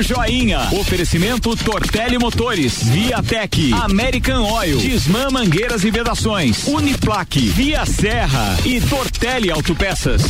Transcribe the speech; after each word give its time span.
do 0.00 0.02
Joinha. 0.02 0.68
Oferecimento 0.72 1.54
Tortelli 1.56 2.18
Motores, 2.18 2.82
Viatec, 2.84 3.72
American 3.74 4.50
Oil, 4.50 4.78
Disman 4.78 5.30
Mangueiras 5.30 5.84
e 5.84 5.90
Vedações, 5.90 6.66
Uniplaque, 6.66 7.48
Via 7.48 7.84
Serra 7.84 8.56
e 8.64 8.80
Tortelli 8.80 9.50
Autopeças. 9.50 10.22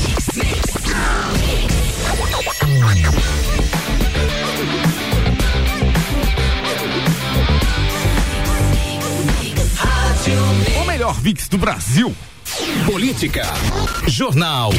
O 10.81 10.85
melhor 10.87 11.15
VIX 11.21 11.49
do 11.49 11.59
Brasil. 11.59 12.15
Política. 12.87 13.43
Jornal 14.09 14.73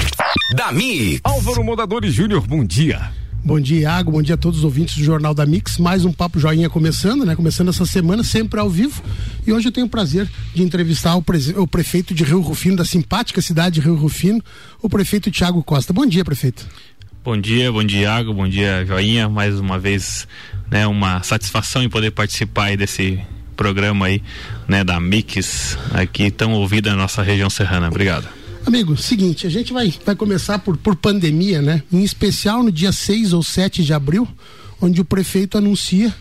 da 0.53 0.71
Mi. 0.71 1.19
Álvaro 1.23 1.63
Modadores 1.63 2.13
Júnior, 2.13 2.45
bom 2.45 2.65
dia. 2.65 3.20
Bom 3.43 3.59
dia, 3.59 3.81
Iago. 3.81 4.11
Bom 4.11 4.21
dia 4.21 4.35
a 4.35 4.37
todos 4.37 4.59
os 4.59 4.63
ouvintes 4.63 4.95
do 4.97 5.03
Jornal 5.03 5.33
da 5.33 5.47
Mix. 5.47 5.79
Mais 5.79 6.05
um 6.05 6.13
Papo 6.13 6.39
Joinha 6.39 6.69
começando, 6.69 7.25
né? 7.25 7.35
Começando 7.35 7.69
essa 7.69 7.87
semana, 7.87 8.23
sempre 8.23 8.59
ao 8.59 8.69
vivo. 8.69 9.01
E 9.47 9.51
hoje 9.51 9.67
eu 9.67 9.71
tenho 9.71 9.87
o 9.87 9.89
prazer 9.89 10.29
de 10.53 10.61
entrevistar 10.61 11.15
o, 11.15 11.23
pre... 11.23 11.39
o 11.57 11.65
prefeito 11.65 12.13
de 12.13 12.23
Rio 12.23 12.39
Rufino, 12.39 12.75
da 12.75 12.85
simpática 12.85 13.41
cidade 13.41 13.75
de 13.75 13.81
Rio 13.81 13.95
Rufino, 13.95 14.43
o 14.79 14.87
prefeito 14.87 15.31
Tiago 15.31 15.63
Costa. 15.63 15.91
Bom 15.91 16.05
dia, 16.05 16.23
prefeito. 16.23 16.67
Bom 17.23 17.35
dia, 17.35 17.71
bom 17.71 17.83
dia, 17.83 18.01
Iago. 18.01 18.31
Bom 18.31 18.47
dia, 18.47 18.85
Joinha. 18.85 19.27
Mais 19.27 19.59
uma 19.59 19.79
vez, 19.79 20.27
né? 20.69 20.85
Uma 20.85 21.23
satisfação 21.23 21.81
em 21.81 21.89
poder 21.89 22.11
participar 22.11 22.77
desse 22.77 23.19
programa 23.57 24.05
aí, 24.05 24.21
né? 24.67 24.83
Da 24.83 24.99
Mix, 24.99 25.79
aqui 25.91 26.29
tão 26.29 26.53
ouvida 26.53 26.91
na 26.91 26.95
nossa 26.95 27.23
região 27.23 27.49
serrana. 27.49 27.87
Obrigado. 27.87 28.40
Amigo, 28.65 28.95
seguinte, 28.95 29.47
a 29.47 29.49
gente 29.49 29.73
vai, 29.73 29.93
vai 30.05 30.15
começar 30.15 30.59
por, 30.59 30.77
por 30.77 30.95
pandemia, 30.95 31.61
né? 31.61 31.83
Em 31.91 32.03
especial 32.03 32.63
no 32.63 32.71
dia 32.71 32.91
6 32.91 33.33
ou 33.33 33.43
7 33.43 33.83
de 33.83 33.93
abril, 33.93 34.27
onde 34.79 35.01
o 35.01 35.05
prefeito 35.05 35.57
anuncia 35.57 36.13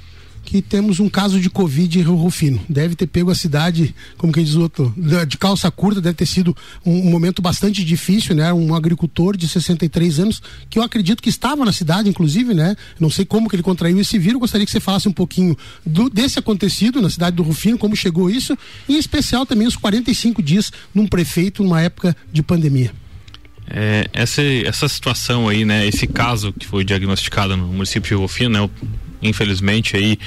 que 0.44 0.60
temos 0.60 1.00
um 1.00 1.08
caso 1.08 1.40
de 1.40 1.48
Covid 1.48 1.98
em 1.98 2.02
Rio 2.02 2.14
Rufino. 2.14 2.60
Deve 2.68 2.94
ter 2.94 3.06
pego 3.06 3.30
a 3.30 3.34
cidade, 3.34 3.94
como 4.16 4.32
que 4.32 4.42
diz 4.42 4.54
o 4.54 4.62
outro, 4.62 4.92
de 5.26 5.38
calça 5.38 5.70
curta, 5.70 6.00
deve 6.00 6.14
ter 6.14 6.26
sido 6.26 6.56
um, 6.84 7.06
um, 7.06 7.10
momento 7.10 7.40
bastante 7.40 7.84
difícil, 7.84 8.34
né? 8.34 8.52
Um 8.52 8.74
agricultor 8.74 9.36
de 9.36 9.46
63 9.46 10.18
anos, 10.18 10.42
que 10.68 10.78
eu 10.78 10.82
acredito 10.82 11.22
que 11.22 11.28
estava 11.28 11.64
na 11.64 11.72
cidade, 11.72 12.08
inclusive, 12.08 12.54
né? 12.54 12.76
Não 12.98 13.10
sei 13.10 13.24
como 13.24 13.48
que 13.48 13.56
ele 13.56 13.62
contraiu 13.62 14.00
esse 14.00 14.18
vírus, 14.18 14.40
gostaria 14.40 14.64
que 14.64 14.72
você 14.72 14.80
falasse 14.80 15.08
um 15.08 15.12
pouquinho 15.12 15.56
do, 15.84 16.10
desse 16.10 16.38
acontecido 16.38 17.00
na 17.00 17.10
cidade 17.10 17.36
do 17.36 17.42
Rufino, 17.42 17.78
como 17.78 17.94
chegou 17.94 18.30
isso, 18.30 18.56
e 18.88 18.96
em 18.96 18.98
especial 18.98 19.46
também 19.46 19.66
os 19.66 19.76
45 19.76 20.42
dias 20.42 20.72
num 20.94 21.06
prefeito 21.06 21.62
numa 21.62 21.80
época 21.80 22.16
de 22.32 22.42
pandemia. 22.42 22.92
É, 23.72 24.08
essa, 24.12 24.42
essa 24.42 24.88
situação 24.88 25.48
aí, 25.48 25.64
né? 25.64 25.86
Esse 25.86 26.06
caso 26.06 26.52
que 26.52 26.66
foi 26.66 26.84
diagnosticado 26.84 27.56
no 27.56 27.68
município 27.68 28.08
de 28.08 28.14
Rufino, 28.14 28.50
né? 28.50 28.60
O 28.60 28.70
infelizmente 29.22 29.96
aí 29.96 30.18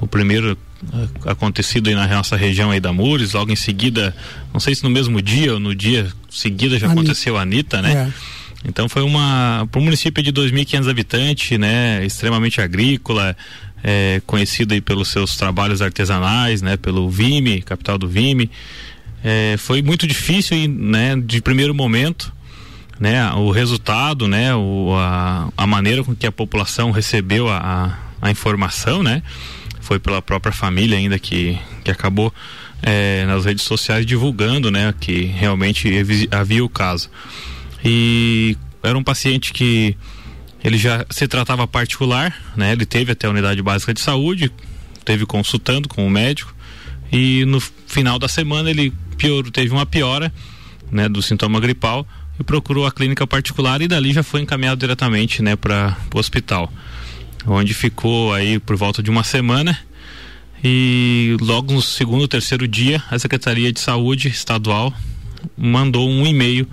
o 0.00 0.06
primeiro 0.06 0.56
ah, 0.92 1.30
acontecido 1.32 1.88
aí 1.88 1.94
na 1.94 2.06
nossa 2.06 2.36
região 2.36 2.70
aí 2.70 2.80
da 2.80 2.92
Mures, 2.92 3.32
logo 3.32 3.52
em 3.52 3.56
seguida, 3.56 4.14
não 4.52 4.60
sei 4.60 4.74
se 4.74 4.82
no 4.82 4.90
mesmo 4.90 5.20
dia 5.20 5.54
ou 5.54 5.60
no 5.60 5.74
dia 5.74 6.08
seguida 6.30 6.78
já 6.78 6.86
Anitta. 6.86 7.00
aconteceu 7.00 7.36
a 7.36 7.42
Anitta, 7.42 7.82
né? 7.82 7.92
É. 7.92 8.40
Então 8.68 8.88
foi 8.88 9.02
uma 9.02 9.66
para 9.70 9.80
um 9.80 9.84
município 9.84 10.22
de 10.22 10.32
2.500 10.32 10.90
habitantes, 10.90 11.58
né, 11.58 12.04
extremamente 12.04 12.60
agrícola, 12.60 13.36
é, 13.82 14.20
conhecido 14.26 14.74
aí 14.74 14.80
pelos 14.80 15.08
seus 15.08 15.36
trabalhos 15.36 15.80
artesanais, 15.80 16.60
né, 16.60 16.76
pelo 16.76 17.08
Vime, 17.08 17.62
capital 17.62 17.96
do 17.96 18.06
Vime. 18.06 18.50
É, 19.24 19.56
foi 19.58 19.82
muito 19.82 20.06
difícil 20.06 20.68
né, 20.68 21.16
de 21.16 21.40
primeiro 21.40 21.74
momento, 21.74 22.32
né, 22.98 23.30
o 23.32 23.50
resultado, 23.50 24.28
né, 24.28 24.54
o, 24.54 24.94
a, 24.94 25.48
a 25.56 25.66
maneira 25.66 26.04
com 26.04 26.14
que 26.14 26.26
a 26.26 26.32
população 26.32 26.90
recebeu 26.90 27.48
a, 27.48 27.56
a 27.58 28.09
a 28.20 28.30
informação, 28.30 29.02
né? 29.02 29.22
Foi 29.80 29.98
pela 29.98 30.20
própria 30.20 30.52
família 30.52 30.96
ainda 30.98 31.18
que, 31.18 31.58
que 31.84 31.90
acabou 31.90 32.32
é, 32.82 33.24
nas 33.26 33.44
redes 33.44 33.64
sociais 33.64 34.04
divulgando, 34.06 34.70
né? 34.70 34.94
Que 35.00 35.24
realmente 35.24 35.88
havia 36.30 36.64
o 36.64 36.68
caso. 36.68 37.10
E 37.84 38.56
era 38.82 38.96
um 38.96 39.02
paciente 39.02 39.52
que 39.52 39.96
ele 40.62 40.76
já 40.76 41.04
se 41.10 41.26
tratava 41.26 41.66
particular, 41.66 42.34
né? 42.56 42.72
Ele 42.72 42.84
teve 42.84 43.12
até 43.12 43.26
a 43.26 43.30
unidade 43.30 43.62
básica 43.62 43.94
de 43.94 44.00
saúde, 44.00 44.52
teve 45.04 45.24
consultando 45.24 45.88
com 45.88 46.06
o 46.06 46.10
médico 46.10 46.54
e 47.10 47.44
no 47.46 47.60
final 47.60 48.18
da 48.18 48.28
semana 48.28 48.70
ele 48.70 48.92
pior, 49.16 49.42
teve 49.50 49.72
uma 49.72 49.86
piora, 49.86 50.32
né? 50.90 51.08
Do 51.08 51.22
sintoma 51.22 51.58
gripal 51.58 52.06
e 52.38 52.44
procurou 52.44 52.86
a 52.86 52.92
clínica 52.92 53.26
particular 53.26 53.80
e 53.80 53.88
dali 53.88 54.12
já 54.12 54.22
foi 54.22 54.42
encaminhado 54.42 54.78
diretamente, 54.78 55.42
né? 55.42 55.56
Para 55.56 55.96
o 56.14 56.18
hospital 56.18 56.70
onde 57.46 57.74
ficou 57.74 58.32
aí 58.32 58.58
por 58.58 58.76
volta 58.76 59.02
de 59.02 59.10
uma 59.10 59.24
semana. 59.24 59.78
E 60.62 61.36
logo 61.40 61.72
no 61.72 61.80
segundo, 61.80 62.28
terceiro 62.28 62.68
dia, 62.68 63.02
a 63.10 63.18
Secretaria 63.18 63.72
de 63.72 63.80
Saúde 63.80 64.28
Estadual 64.28 64.92
mandou 65.56 66.08
um 66.08 66.26
e-mail 66.26 66.68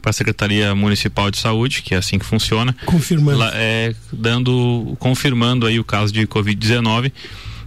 para 0.00 0.10
a 0.10 0.12
Secretaria 0.12 0.74
Municipal 0.74 1.30
de 1.30 1.38
Saúde, 1.38 1.82
que 1.82 1.94
é 1.94 1.98
assim 1.98 2.18
que 2.18 2.24
funciona, 2.24 2.74
confirmando, 2.86 3.38
lá, 3.38 3.50
é, 3.54 3.94
dando, 4.12 4.96
confirmando 4.98 5.66
aí 5.66 5.78
o 5.78 5.84
caso 5.84 6.12
de 6.12 6.26
Covid-19 6.26 7.12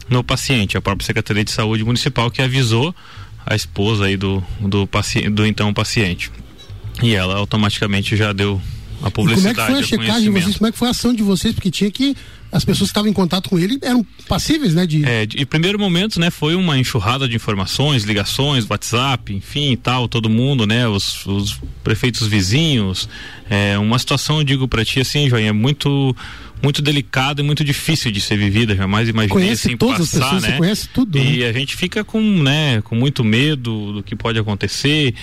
no 0.09 0.23
paciente, 0.23 0.77
a 0.77 0.81
própria 0.81 1.05
Secretaria 1.05 1.43
de 1.43 1.51
Saúde 1.51 1.83
Municipal 1.83 2.29
que 2.29 2.41
avisou 2.41 2.93
a 3.45 3.55
esposa 3.55 4.05
aí 4.05 4.17
do 4.17 4.43
do 4.59 4.87
paciente, 4.87 5.29
do 5.29 5.45
então 5.45 5.73
paciente. 5.73 6.31
E 7.01 7.15
ela 7.15 7.35
automaticamente 7.35 8.15
já 8.15 8.31
deu 8.31 8.61
a 9.01 9.09
publicidade. 9.09 9.59
E 9.59 9.65
como 9.65 9.77
é 9.77 9.81
que 9.81 9.89
foi 9.89 9.97
a 9.97 10.03
checagem 10.03 10.31
de 10.31 10.39
vocês? 10.39 10.57
Como 10.57 10.67
é 10.67 10.71
que 10.71 10.77
foi 10.77 10.87
a 10.87 10.91
ação 10.91 11.13
de 11.13 11.23
vocês? 11.23 11.53
Porque 11.53 11.71
tinha 11.71 11.91
que 11.91 12.15
as 12.53 12.63
pessoas 12.63 12.89
que 12.89 12.91
estavam 12.91 13.09
em 13.09 13.13
contato 13.13 13.49
com 13.49 13.57
ele 13.57 13.79
eram 13.81 14.05
passíveis, 14.27 14.75
né? 14.75 14.85
De... 14.85 15.03
É, 15.03 15.25
de, 15.25 15.43
primeiro 15.45 15.79
momento, 15.79 16.19
né, 16.19 16.29
foi 16.29 16.53
uma 16.53 16.77
enxurrada 16.77 17.27
de 17.27 17.35
informações, 17.35 18.03
ligações, 18.03 18.69
WhatsApp, 18.69 19.33
enfim 19.33 19.71
e 19.71 19.77
tal, 19.77 20.07
todo 20.07 20.29
mundo, 20.29 20.67
né, 20.67 20.87
os, 20.87 21.25
os 21.25 21.59
prefeitos 21.83 22.27
vizinhos, 22.27 23.09
é, 23.49 23.77
uma 23.79 23.97
situação, 23.97 24.37
eu 24.37 24.43
digo 24.43 24.67
para 24.67 24.85
ti 24.85 24.99
assim, 24.99 25.27
Joinha, 25.27 25.53
muito 25.53 26.15
muito 26.61 26.81
delicada 26.81 27.41
e 27.41 27.43
muito 27.43 27.61
difícil 27.61 28.09
de 28.09 28.21
ser 28.21 28.37
vivida, 28.37 28.73
jamais 28.73 29.09
imaginei 29.09 29.29
conhece 29.29 29.67
assim 29.67 29.75
todas 29.75 30.09
passar, 30.11 30.17
as 30.17 30.23
pessoas, 30.23 30.43
né? 30.43 30.49
Você 30.51 30.57
conhece 30.57 30.89
tudo. 30.93 31.17
E 31.17 31.39
né? 31.39 31.49
a 31.49 31.51
gente 31.51 31.75
fica 31.75 32.05
com, 32.05 32.21
né, 32.21 32.81
com 32.83 32.95
muito 32.95 33.21
medo 33.21 33.91
do 33.91 34.01
que 34.01 34.15
pode 34.15 34.39
acontecer, 34.39 35.13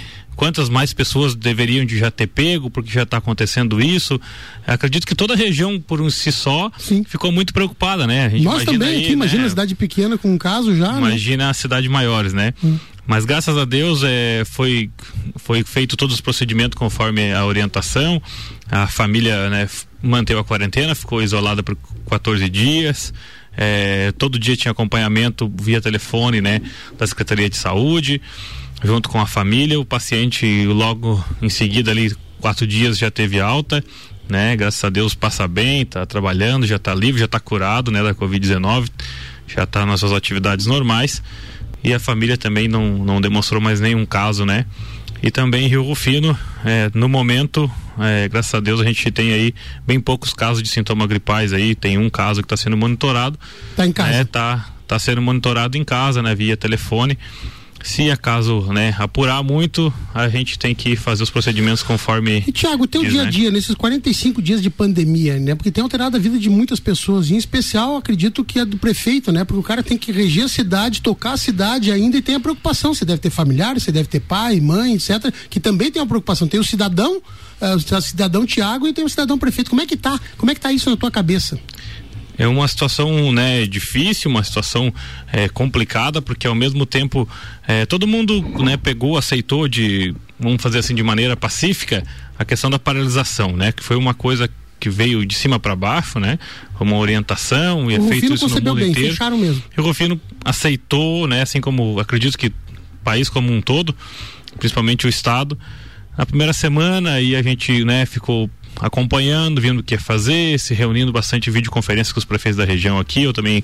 quantas 0.41 0.71
mais 0.71 0.95
pessoas 0.95 1.35
deveriam 1.35 1.85
de 1.85 1.99
já 1.99 2.11
ter 2.11 2.27
pego, 2.27 2.71
porque 2.71 2.91
já 2.91 3.03
está 3.03 3.19
acontecendo 3.19 3.79
isso. 3.79 4.19
Acredito 4.67 5.07
que 5.07 5.15
toda 5.15 5.35
a 5.35 5.37
região, 5.37 5.79
por 5.79 6.01
um 6.01 6.09
si 6.09 6.33
só, 6.33 6.73
Sim. 6.79 7.05
ficou 7.05 7.31
muito 7.31 7.53
preocupada, 7.53 8.07
né? 8.07 8.33
Nós 8.41 8.65
também 8.65 8.89
aí, 8.89 8.97
aqui, 9.01 9.07
né? 9.09 9.13
imagina 9.13 9.45
a 9.45 9.51
cidade 9.51 9.75
pequena 9.75 10.17
com 10.17 10.33
um 10.33 10.39
caso 10.39 10.75
já. 10.75 10.93
Né? 10.93 10.99
Imagina 10.99 11.45
né? 11.45 11.51
a 11.51 11.53
cidade 11.53 11.87
maiores, 11.91 12.33
né? 12.33 12.55
Hum. 12.65 12.79
Mas 13.07 13.27
graças 13.27 13.55
a 13.55 13.67
Deus 13.67 14.01
é, 14.03 14.43
foi, 14.47 14.91
foi 15.37 15.63
feito 15.63 15.95
todos 15.95 16.15
os 16.15 16.23
procedimentos 16.23 16.79
conforme 16.79 17.35
a 17.35 17.45
orientação. 17.45 18.23
A 18.71 18.87
família 18.87 19.51
né, 19.51 19.69
manteve 20.03 20.41
a 20.41 20.45
quarentena, 20.45 20.95
ficou 20.95 21.21
isolada 21.21 21.63
por 21.63 21.77
14 22.09 22.49
dias. 22.49 23.13
É, 23.55 24.11
todo 24.17 24.39
dia 24.39 24.57
tinha 24.57 24.73
acompanhamento 24.73 25.53
via 25.61 25.83
telefone, 25.83 26.41
né, 26.41 26.63
da 26.97 27.07
Secretaria 27.07 27.51
de 27.51 27.59
Saúde 27.59 28.23
junto 28.83 29.09
com 29.09 29.21
a 29.21 29.27
família. 29.27 29.79
O 29.79 29.85
paciente 29.85 30.65
logo 30.67 31.23
em 31.41 31.49
seguida 31.49 31.91
ali 31.91 32.15
quatro 32.41 32.67
dias 32.67 32.99
já 32.99 33.11
teve 33.11 33.41
alta, 33.41 33.85
né? 34.29 34.57
Graças 34.57 34.83
a 34.83 34.91
Deus 34.91 35.15
passa 35.15 35.47
bem, 35.47 35.83
está 35.83 36.07
trabalhando, 36.07 36.67
já 36.67 36.77
está 36.77 36.95
livre, 36.95 37.19
já 37.19 37.27
está 37.27 37.39
curado, 37.39 37.91
né? 37.91 38.03
Da 38.03 38.15
Covid-19, 38.15 38.89
já 39.47 39.65
está 39.65 39.85
nas 39.85 40.01
suas 40.01 40.13
atividades 40.13 40.67
normais 40.67 41.23
e 41.83 41.95
a 41.95 41.99
família 41.99 42.37
também 42.37 42.69
não, 42.69 42.99
não 42.99 43.21
demonstrou 43.21 43.61
mais 43.61 43.81
nenhum 43.81 44.05
caso, 44.05 44.45
né? 44.45 44.67
E 45.23 45.31
também 45.31 45.67
em 45.67 45.69
Rio 45.69 45.83
Rufino, 45.83 46.37
é, 46.65 46.91
no 46.95 47.07
momento, 47.07 47.71
é, 47.99 48.27
graças 48.29 48.55
a 48.55 48.61
Deus 48.61 48.81
a 48.81 48.85
gente 48.85 49.11
tem 49.11 49.33
aí 49.33 49.55
bem 49.87 50.01
poucos 50.01 50.33
casos 50.33 50.63
de 50.63 50.69
sintomas 50.69 51.07
gripais 51.09 51.53
aí, 51.53 51.75
tem 51.75 51.99
um 51.99 52.09
caso 52.09 52.41
que 52.41 52.47
está 52.47 52.57
sendo 52.57 52.77
monitorado. 52.77 53.39
Tá 53.77 53.87
em 53.87 53.93
casa? 53.93 54.11
É, 54.11 54.25
tá, 54.25 54.67
tá 54.89 54.99
sendo 54.99 55.21
monitorado 55.21 55.77
em 55.77 55.85
casa, 55.85 56.23
né? 56.23 56.35
Via 56.35 56.57
telefone 56.57 57.19
se 57.83 58.11
acaso 58.11 58.61
né, 58.73 58.95
apurar 58.99 59.43
muito, 59.43 59.93
a 60.15 60.29
gente 60.29 60.59
tem 60.59 60.75
que 60.75 60.97
fazer 60.97 61.23
os 61.23 61.31
procedimentos 61.31 61.83
conforme. 61.83 62.45
E 62.47 62.53
Tiago, 62.53 62.87
teu 62.87 63.03
diz, 63.03 63.13
dia 63.13 63.23
a 63.23 63.25
né? 63.25 63.31
dia, 63.31 63.51
nesses 63.51 63.75
45 63.75 64.43
dias 64.43 64.63
de 64.63 64.71
pandemia, 64.71 65.39
né? 65.39 65.55
Porque 65.55 65.71
tem 65.71 65.83
alterado 65.83 66.17
a 66.17 66.21
vida 66.21 66.39
de 66.39 66.49
muitas 66.51 66.79
pessoas, 66.79 67.31
em 67.31 67.37
especial 67.37 67.97
acredito 67.97 68.45
que 68.45 68.59
é 68.59 68.65
do 68.65 68.77
prefeito, 68.77 69.33
né? 69.33 69.45
Porque 69.45 69.61
o 69.61 69.63
cara 69.63 69.83
tem 69.83 69.97
que 69.97 70.13
reger 70.13 70.45
a 70.45 70.49
cidade, 70.49 71.01
tocar 71.01 71.33
a 71.33 71.37
cidade 71.37 71.91
ainda 71.91 72.17
e 72.17 72.23
tem 72.23 72.35
a 72.35 72.41
preocupação. 72.41 72.95
Você 72.95 73.05
deve 73.05 73.21
ter 73.21 73.31
familiares, 73.31 73.83
você 73.83 73.93
deve 73.93 74.09
ter 74.09 74.21
pai, 74.21 74.61
mãe, 74.61 74.95
etc., 74.95 75.33
que 75.49 75.59
também 75.59 75.91
tem 75.91 76.01
uma 76.01 76.09
preocupação. 76.09 76.47
Tem 76.47 76.61
o 76.61 76.65
cidadão, 76.65 77.17
uh, 77.17 77.97
o 77.97 78.01
cidadão 78.01 78.45
Tiago 78.45 78.87
e 78.87 78.93
tem 78.93 79.05
o 79.05 79.09
cidadão 79.09 79.39
prefeito. 79.39 79.71
Como 79.71 79.83
é 79.83 79.87
que 79.87 79.97
tá? 79.97 80.19
Como 80.37 80.51
é 80.51 80.55
que 80.55 80.61
tá 80.61 80.73
isso 80.73 80.91
na 80.91 80.97
tua 80.97 81.11
cabeça? 81.11 81.59
É 82.39 82.47
uma 82.47 82.67
situação 82.67 83.33
né, 83.33 83.67
difícil, 83.67 84.31
uma 84.31 84.43
situação 84.43 84.93
é, 85.33 85.49
complicada, 85.49 86.23
porque 86.23 86.47
ao 86.47 86.55
mesmo 86.55 86.87
tempo 86.87 87.29
é, 87.67 87.85
todo 87.87 88.07
mundo 88.07 88.41
né, 88.63 88.77
pegou, 88.77 89.19
aceitou 89.19 89.69
de, 89.69 90.15
vamos 90.39 90.63
fazer 90.63 90.79
assim, 90.79 90.95
de 90.95 91.03
maneira 91.03 91.37
pacífica, 91.37 92.03
a 92.39 92.45
questão 92.45 92.71
da 92.71 92.79
paralisação, 92.79 93.55
né? 93.55 93.71
Que 93.73 93.83
foi 93.83 93.97
uma 93.97 94.15
coisa 94.15 94.49
que 94.81 94.89
veio 94.89 95.27
de 95.27 95.35
cima 95.35 95.61
para 95.61 95.77
baixo, 95.77 96.19
né? 96.19 96.39
Uma 96.81 96.97
orientação 96.97 97.91
e 97.91 97.95
é 97.95 98.01
feito 98.01 98.33
isso 98.33 98.49
no 98.49 98.55
mundo 98.55 98.75
bem, 98.77 98.91
inteiro. 98.91 99.11
Fecharam 99.11 99.37
mesmo. 99.37 99.63
E 99.77 99.81
o 99.81 99.85
Rufino 99.85 100.19
aceitou, 100.43 101.27
né? 101.29 101.43
Assim 101.43 101.61
como 101.61 102.01
acredito 102.01 102.39
que 102.39 102.47
o 102.47 102.53
país 103.05 103.29
como 103.29 103.53
um 103.53 103.61
todo, 103.61 103.95
principalmente 104.59 105.07
o 105.07 105.09
estado, 105.11 105.59
na 106.17 106.25
primeira 106.25 106.55
semana 106.55 107.21
e 107.21 107.37
a 107.37 107.43
gente, 107.43 107.85
né, 107.85 108.07
ficou 108.07 108.51
acompanhando, 108.81 109.61
vendo 109.61 109.81
o 109.81 109.83
que 109.83 109.99
fazer, 109.99 110.59
se 110.59 110.75
reunindo 110.75 111.13
bastante 111.13 111.51
videoconferência 111.51 112.13
com 112.13 112.19
os 112.19 112.25
prefeitos 112.25 112.57
da 112.57 112.65
região 112.65 112.99
aqui, 112.99 113.23
eu 113.23 113.33
também 113.33 113.63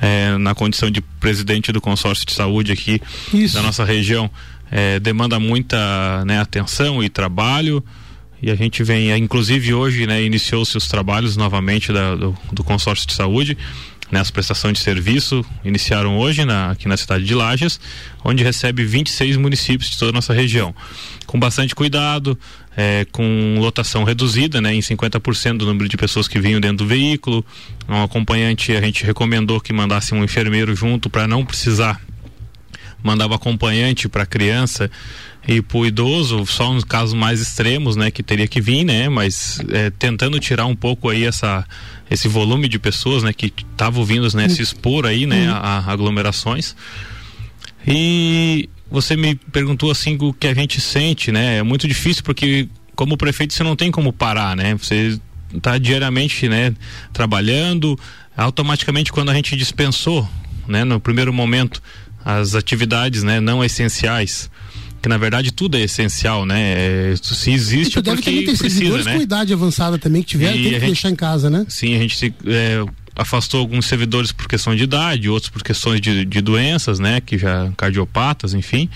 é, 0.00 0.36
na 0.38 0.54
condição 0.54 0.90
de 0.90 1.00
presidente 1.00 1.70
do 1.72 1.80
consórcio 1.80 2.26
de 2.26 2.32
saúde 2.32 2.72
aqui 2.72 3.00
Isso. 3.32 3.54
da 3.54 3.62
nossa 3.62 3.84
região, 3.84 4.30
é, 4.70 4.98
demanda 4.98 5.38
muita 5.38 6.24
né, 6.24 6.40
atenção 6.40 7.02
e 7.02 7.08
trabalho. 7.08 7.84
E 8.42 8.50
a 8.50 8.54
gente 8.54 8.82
vem, 8.82 9.16
inclusive 9.16 9.72
hoje, 9.72 10.06
né, 10.06 10.22
iniciou-se 10.22 10.76
os 10.76 10.86
trabalhos 10.86 11.36
novamente 11.36 11.92
da, 11.92 12.14
do, 12.14 12.36
do, 12.52 12.62
consórcio 12.62 13.06
de 13.06 13.14
saúde, 13.14 13.56
né, 14.10 14.20
as 14.20 14.30
prestações 14.30 14.76
de 14.76 14.84
serviço 14.84 15.44
iniciaram 15.64 16.18
hoje 16.18 16.44
na, 16.44 16.72
aqui 16.72 16.86
na 16.86 16.96
cidade 16.96 17.24
de 17.24 17.34
Lages, 17.34 17.80
onde 18.22 18.44
recebe 18.44 18.84
26 18.84 19.36
municípios 19.38 19.90
de 19.90 19.98
toda 19.98 20.10
a 20.10 20.14
nossa 20.14 20.34
região, 20.34 20.74
com 21.26 21.38
bastante 21.38 21.74
cuidado, 21.74 22.38
é, 22.76 23.06
com 23.12 23.56
lotação 23.58 24.04
reduzida, 24.04 24.60
né, 24.60 24.74
em 24.74 24.80
50% 24.80 25.58
do 25.58 25.66
número 25.66 25.88
de 25.88 25.96
pessoas 25.96 26.26
que 26.26 26.40
vinham 26.40 26.60
dentro 26.60 26.78
do 26.78 26.86
veículo, 26.86 27.44
um 27.88 28.02
acompanhante 28.02 28.72
a 28.72 28.80
gente 28.80 29.04
recomendou 29.04 29.60
que 29.60 29.72
mandasse 29.72 30.14
um 30.14 30.24
enfermeiro 30.24 30.74
junto 30.74 31.08
para 31.08 31.26
não 31.26 31.44
precisar 31.44 32.00
mandava 33.04 33.34
acompanhante 33.34 34.08
para 34.08 34.24
criança 34.24 34.90
e 35.46 35.60
para 35.60 35.76
o 35.76 35.84
idoso, 35.84 36.46
só 36.46 36.72
nos 36.72 36.84
casos 36.84 37.12
mais 37.12 37.38
extremos, 37.38 37.96
né, 37.96 38.10
que 38.10 38.22
teria 38.22 38.48
que 38.48 38.62
vir, 38.62 38.82
né, 38.82 39.10
mas 39.10 39.60
é, 39.68 39.90
tentando 39.90 40.40
tirar 40.40 40.64
um 40.64 40.74
pouco 40.74 41.10
aí 41.10 41.24
essa 41.24 41.66
esse 42.10 42.28
volume 42.28 42.68
de 42.68 42.78
pessoas, 42.78 43.22
né, 43.22 43.32
que 43.32 43.52
estavam 43.72 44.04
vindo, 44.04 44.26
né, 44.34 44.48
se 44.48 44.62
expor 44.62 45.04
aí, 45.04 45.26
né, 45.26 45.50
uhum. 45.50 45.54
a, 45.54 45.58
a 45.58 45.92
aglomerações. 45.92 46.74
E 47.86 48.68
você 48.94 49.16
me 49.16 49.34
perguntou 49.34 49.90
assim 49.90 50.16
o 50.20 50.32
que 50.32 50.46
a 50.46 50.54
gente 50.54 50.80
sente, 50.80 51.32
né? 51.32 51.58
É 51.58 51.62
muito 51.62 51.88
difícil 51.88 52.22
porque 52.22 52.68
como 52.94 53.16
prefeito 53.16 53.52
você 53.52 53.64
não 53.64 53.74
tem 53.74 53.90
como 53.90 54.12
parar, 54.12 54.56
né? 54.56 54.76
Você 54.76 55.18
está 55.52 55.76
diariamente, 55.78 56.48
né, 56.48 56.72
trabalhando. 57.12 57.98
Automaticamente 58.36 59.12
quando 59.12 59.30
a 59.30 59.34
gente 59.34 59.56
dispensou, 59.56 60.28
né, 60.66 60.84
no 60.84 60.98
primeiro 60.98 61.32
momento 61.32 61.82
as 62.24 62.54
atividades, 62.54 63.22
né, 63.22 63.38
não 63.38 63.62
essenciais, 63.62 64.50
que 65.02 65.08
na 65.08 65.18
verdade 65.18 65.52
tudo 65.52 65.76
é 65.76 65.82
essencial, 65.82 66.46
né? 66.46 67.12
É, 67.12 67.14
se 67.20 67.50
existe 67.52 67.98
e 67.98 68.02
deve 68.02 68.16
porque 68.16 68.30
também 68.30 68.46
ter 68.46 68.56
precisa, 68.56 69.02
né? 69.02 69.16
com 69.16 69.22
idade 69.22 69.52
avançada 69.52 69.98
também 69.98 70.22
que 70.22 70.28
tiveram, 70.28 70.54
tem 70.54 70.62
que 70.62 70.70
gente, 70.70 70.86
deixar 70.86 71.10
em 71.10 71.16
casa, 71.16 71.50
né? 71.50 71.66
Sim, 71.68 71.94
a 71.94 71.98
gente 71.98 72.16
se, 72.16 72.34
é, 72.46 72.84
afastou 73.16 73.60
alguns 73.60 73.86
servidores 73.86 74.32
por 74.32 74.48
questão 74.48 74.74
de 74.74 74.84
idade, 74.84 75.28
outros 75.28 75.50
por 75.50 75.62
questões 75.62 76.00
de, 76.00 76.24
de 76.24 76.40
doenças, 76.40 76.98
né? 76.98 77.20
Que 77.20 77.38
já 77.38 77.72
cardiopatas, 77.76 78.54
enfim. 78.54 78.88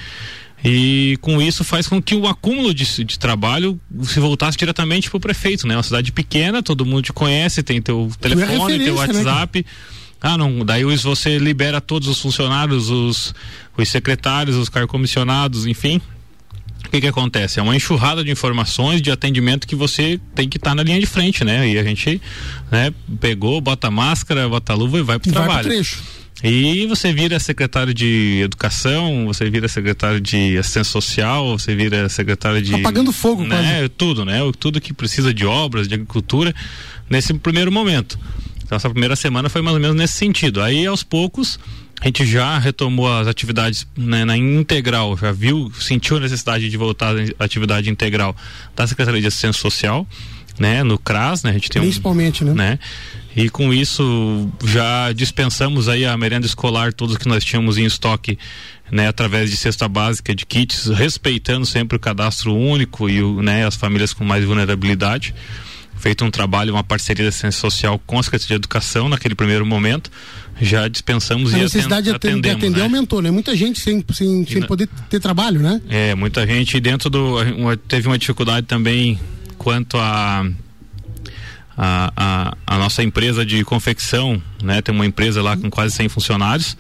E 0.65 1.17
com 1.21 1.41
isso 1.41 1.63
faz 1.63 1.87
com 1.87 2.03
que 2.03 2.17
o 2.17 2.27
acúmulo 2.27 2.75
de, 2.75 3.05
de 3.05 3.19
trabalho 3.19 3.79
se 4.03 4.19
voltasse 4.19 4.59
diretamente 4.59 5.09
para 5.09 5.17
o 5.17 5.21
prefeito, 5.21 5.67
né? 5.67 5.77
Uma 5.77 5.83
cidade 5.83 6.11
pequena, 6.11 6.63
todo 6.63 6.85
mundo 6.85 7.03
te 7.03 7.13
conhece, 7.13 7.63
tem 7.63 7.81
teu 7.81 8.11
telefone, 8.21 8.79
teu 8.79 8.95
né, 8.95 9.01
WhatsApp. 9.01 9.59
Né? 9.59 9.65
Ah, 10.21 10.37
não, 10.37 10.65
daí 10.65 10.83
você 10.83 11.39
libera 11.39 11.81
todos 11.81 12.09
os 12.09 12.21
funcionários, 12.21 12.91
os, 12.91 13.33
os 13.77 13.89
secretários, 13.89 14.57
os 14.57 14.69
carcomissionados, 14.69 15.65
enfim. 15.65 16.01
O 16.89 16.91
que 16.91 17.03
que 17.03 17.07
acontece? 17.07 17.61
É 17.61 17.63
uma 17.63 17.77
enxurrada 17.77 18.25
de 18.25 18.31
informações, 18.31 19.03
de 19.03 19.11
atendimento 19.11 19.69
que 19.69 19.77
você 19.77 20.19
tem 20.35 20.49
que 20.49 20.57
estar 20.57 20.71
tá 20.71 20.75
na 20.75 20.83
linha 20.83 20.99
de 20.99 21.05
frente, 21.05 21.45
né? 21.45 21.69
E 21.69 21.79
a 21.79 21.85
gente, 21.85 22.21
né, 22.71 22.93
pegou, 23.21 23.61
bota 23.61 23.91
máscara, 23.91 24.49
bota 24.49 24.73
luva 24.73 24.99
e 24.99 25.03
vai 25.03 25.19
pro 25.19 25.29
e 25.29 25.33
trabalho. 25.33 25.53
Vai 25.53 25.63
pro 25.65 25.71
trecho. 25.71 26.03
E 26.43 26.87
você 26.87 27.13
vira 27.13 27.39
secretário 27.39 27.93
de 27.93 28.41
educação, 28.43 29.27
você 29.27 29.51
vira 29.51 29.69
secretário 29.69 30.19
de 30.19 30.57
assistência 30.57 30.93
social, 30.93 31.59
você 31.59 31.75
vira 31.75 32.09
secretário 32.09 32.63
de. 32.63 32.75
Apagando 32.75 33.13
tá 33.13 33.19
fogo, 33.19 33.45
né? 33.45 33.81
Quase. 33.81 33.89
Tudo, 33.91 34.25
né? 34.25 34.39
Tudo 34.59 34.81
que 34.81 34.95
precisa 34.95 35.35
de 35.35 35.45
obras, 35.45 35.89
de 35.89 35.95
agricultura, 35.95 36.55
nesse 37.11 37.35
primeiro 37.35 37.71
momento. 37.71 38.19
Então 38.65 38.77
essa 38.77 38.89
primeira 38.89 39.17
semana 39.17 39.49
foi 39.49 39.61
mais 39.61 39.75
ou 39.75 39.81
menos 39.81 39.97
nesse 39.97 40.15
sentido. 40.15 40.63
Aí 40.63 40.87
aos 40.87 41.03
poucos 41.03 41.59
a 42.01 42.07
gente 42.07 42.25
já 42.25 42.59
retomou 42.59 43.13
as 43.13 43.27
atividades 43.27 43.87
né, 43.97 44.25
na 44.25 44.37
integral, 44.37 45.17
já 45.17 45.33
viu, 45.33 45.71
sentiu 45.81 46.17
a 46.17 46.21
necessidade 46.21 46.69
de 46.69 46.77
voltar 46.77 47.15
à 47.39 47.45
atividade 47.45 47.91
integral 47.91 48.37
da 48.77 48.87
Secretaria 48.87 49.21
de 49.21 49.27
Assistência 49.27 49.61
Social, 49.61 50.07
né, 50.59 50.83
no 50.83 50.99
CRAS, 50.99 51.43
né, 51.43 51.51
a 51.51 51.53
gente 51.55 51.71
tem 51.71 51.83
Principalmente, 51.83 52.45
um, 52.45 52.49
né? 52.49 52.55
né? 52.55 52.79
E 53.37 53.49
com 53.49 53.73
isso 53.73 54.49
já 54.65 55.13
dispensamos 55.13 55.89
aí 55.89 56.05
a 56.05 56.17
merenda 56.17 56.47
escolar, 56.47 56.93
todos 56.93 57.17
que 57.17 57.29
nós 57.29 57.45
tínhamos 57.45 57.79
em 57.79 57.85
estoque, 57.85 58.39
né, 58.91 59.09
através 59.09 59.51
de 59.51 59.57
cesta 59.57 59.87
básica 59.89 60.35
de 60.35 60.45
kits, 60.47 60.87
respeitando 60.89 61.65
sempre 61.65 61.97
o 61.97 62.01
cadastro 62.01 62.55
único 62.55 63.09
e 63.09 63.23
o, 63.23 63.43
né, 63.43 63.67
as 63.67 63.77
famílias 63.77 64.13
com 64.13 64.25
mais 64.25 64.45
vulnerabilidade 64.45 65.35
feito 65.99 66.25
um 66.25 66.31
trabalho, 66.31 66.73
uma 66.73 66.85
parceria 66.85 67.25
da 67.25 67.33
ciência 67.33 67.61
social 67.61 68.01
com 68.07 68.19
a 68.19 68.23
Secretaria 68.23 68.49
de 68.49 68.61
Educação 68.61 69.09
naquele 69.09 69.35
primeiro 69.35 69.67
momento, 69.67 70.11
já 70.61 70.89
dispensamos 70.89 71.55
a 71.55 71.59
e 71.59 71.63
necessidade 71.63 72.11
atend 72.11 72.41
de 72.41 72.51
atender 72.51 72.79
né? 72.79 72.83
aumentou, 72.83 73.23
né? 73.23 73.31
Muita 73.31 73.57
gente 73.57 73.81
sem, 73.81 74.05
sem, 74.13 74.47
sem 74.47 74.63
poder 74.63 74.89
ter 75.09 75.21
trabalho, 75.21 75.61
né? 75.61 75.81
É, 75.89 76.15
muita 76.15 76.47
gente 76.47 76.79
dentro 76.81 77.09
do 77.09 77.37
uma, 77.57 77.77
teve 77.77 78.09
uma 78.09 78.19
dificuldade 78.19 78.67
também 78.67 79.19
quanto 79.57 79.97
a 79.97 80.47
a, 81.81 82.13
a, 82.17 82.57
a, 82.75 82.79
nossa 82.79 83.05
empresa 83.05 83.47
de 83.47 83.63
confecção, 83.65 84.43
né? 84.61 84.83
Tem 84.83 84.93
uma 84.93 85.07
empresa 85.07 85.41
lá 85.41 85.57
com 85.57 85.71
quase 85.71 85.95
100 85.95 86.09
funcionários 86.09 86.77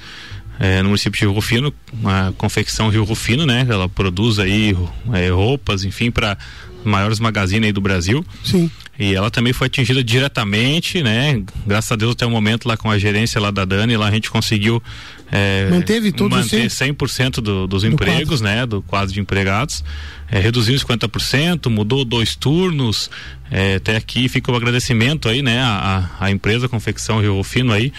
é, 0.59 0.83
no 0.83 0.89
município 0.89 1.19
de 1.19 1.25
Rio 1.25 1.33
Rufino, 1.33 1.73
a 2.05 2.33
confecção 2.37 2.89
Rio 2.89 3.05
Rufino, 3.05 3.47
né? 3.47 3.65
Ela 3.69 3.89
produz 3.89 4.41
aí 4.41 4.77
é, 5.13 5.29
roupas, 5.31 5.85
enfim, 5.85 6.11
para 6.11 6.37
maiores 6.85 7.21
magazines 7.21 7.67
aí 7.67 7.73
do 7.73 7.81
Brasil. 7.81 8.25
Sim. 8.45 8.69
E 8.99 9.15
ela 9.15 9.31
também 9.31 9.53
foi 9.53 9.69
atingida 9.69 10.03
diretamente, 10.03 11.03
né? 11.03 11.43
Graças 11.67 11.93
a 11.93 11.97
Deus 11.97 12.13
até 12.13 12.27
o 12.27 12.31
momento 12.31 12.67
lá 12.67 12.77
com 12.77 12.91
a 12.91 12.99
gerência 12.99 13.41
lá 13.41 13.51
da 13.51 13.65
Dani, 13.65 13.97
lá 13.97 14.09
a 14.09 14.11
gente 14.11 14.31
conseguiu 14.31 14.83
é, 15.31 15.69
Manteve 15.71 16.11
tudo 16.11 16.35
manter 16.35 16.67
100% 16.67 17.41
do, 17.41 17.67
dos 17.67 17.83
do 17.83 17.89
empregos, 17.89 18.41
quadro. 18.41 18.57
né? 18.57 18.67
Do 18.67 18.83
quadro 18.83 19.13
de 19.13 19.21
empregados. 19.21 19.85
É, 20.31 20.39
reduziu 20.39 20.75
50%, 20.75 21.69
mudou 21.69 22.05
dois 22.05 22.35
turnos. 22.35 23.11
É, 23.51 23.77
até 23.77 23.97
aqui 23.97 24.29
fica 24.29 24.51
o 24.51 24.57
agradecimento 24.57 25.29
aí, 25.29 25.43
né? 25.43 25.61
A, 25.61 26.11
a 26.19 26.31
empresa 26.31 26.69
Confecção 26.69 27.21
Rio 27.21 27.43
Fino 27.43 27.73
aí 27.73 27.93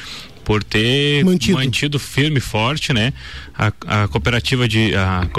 por 0.50 0.64
ter 0.64 1.24
mantido, 1.24 1.58
mantido 1.60 2.00
firme 2.00 2.40
e 2.40 2.42
forte, 2.42 2.92
né? 2.92 3.14
A, 3.56 3.68
a 3.86 4.08
cooperativa 4.08 4.68
de 4.68 4.96
a 4.96 5.30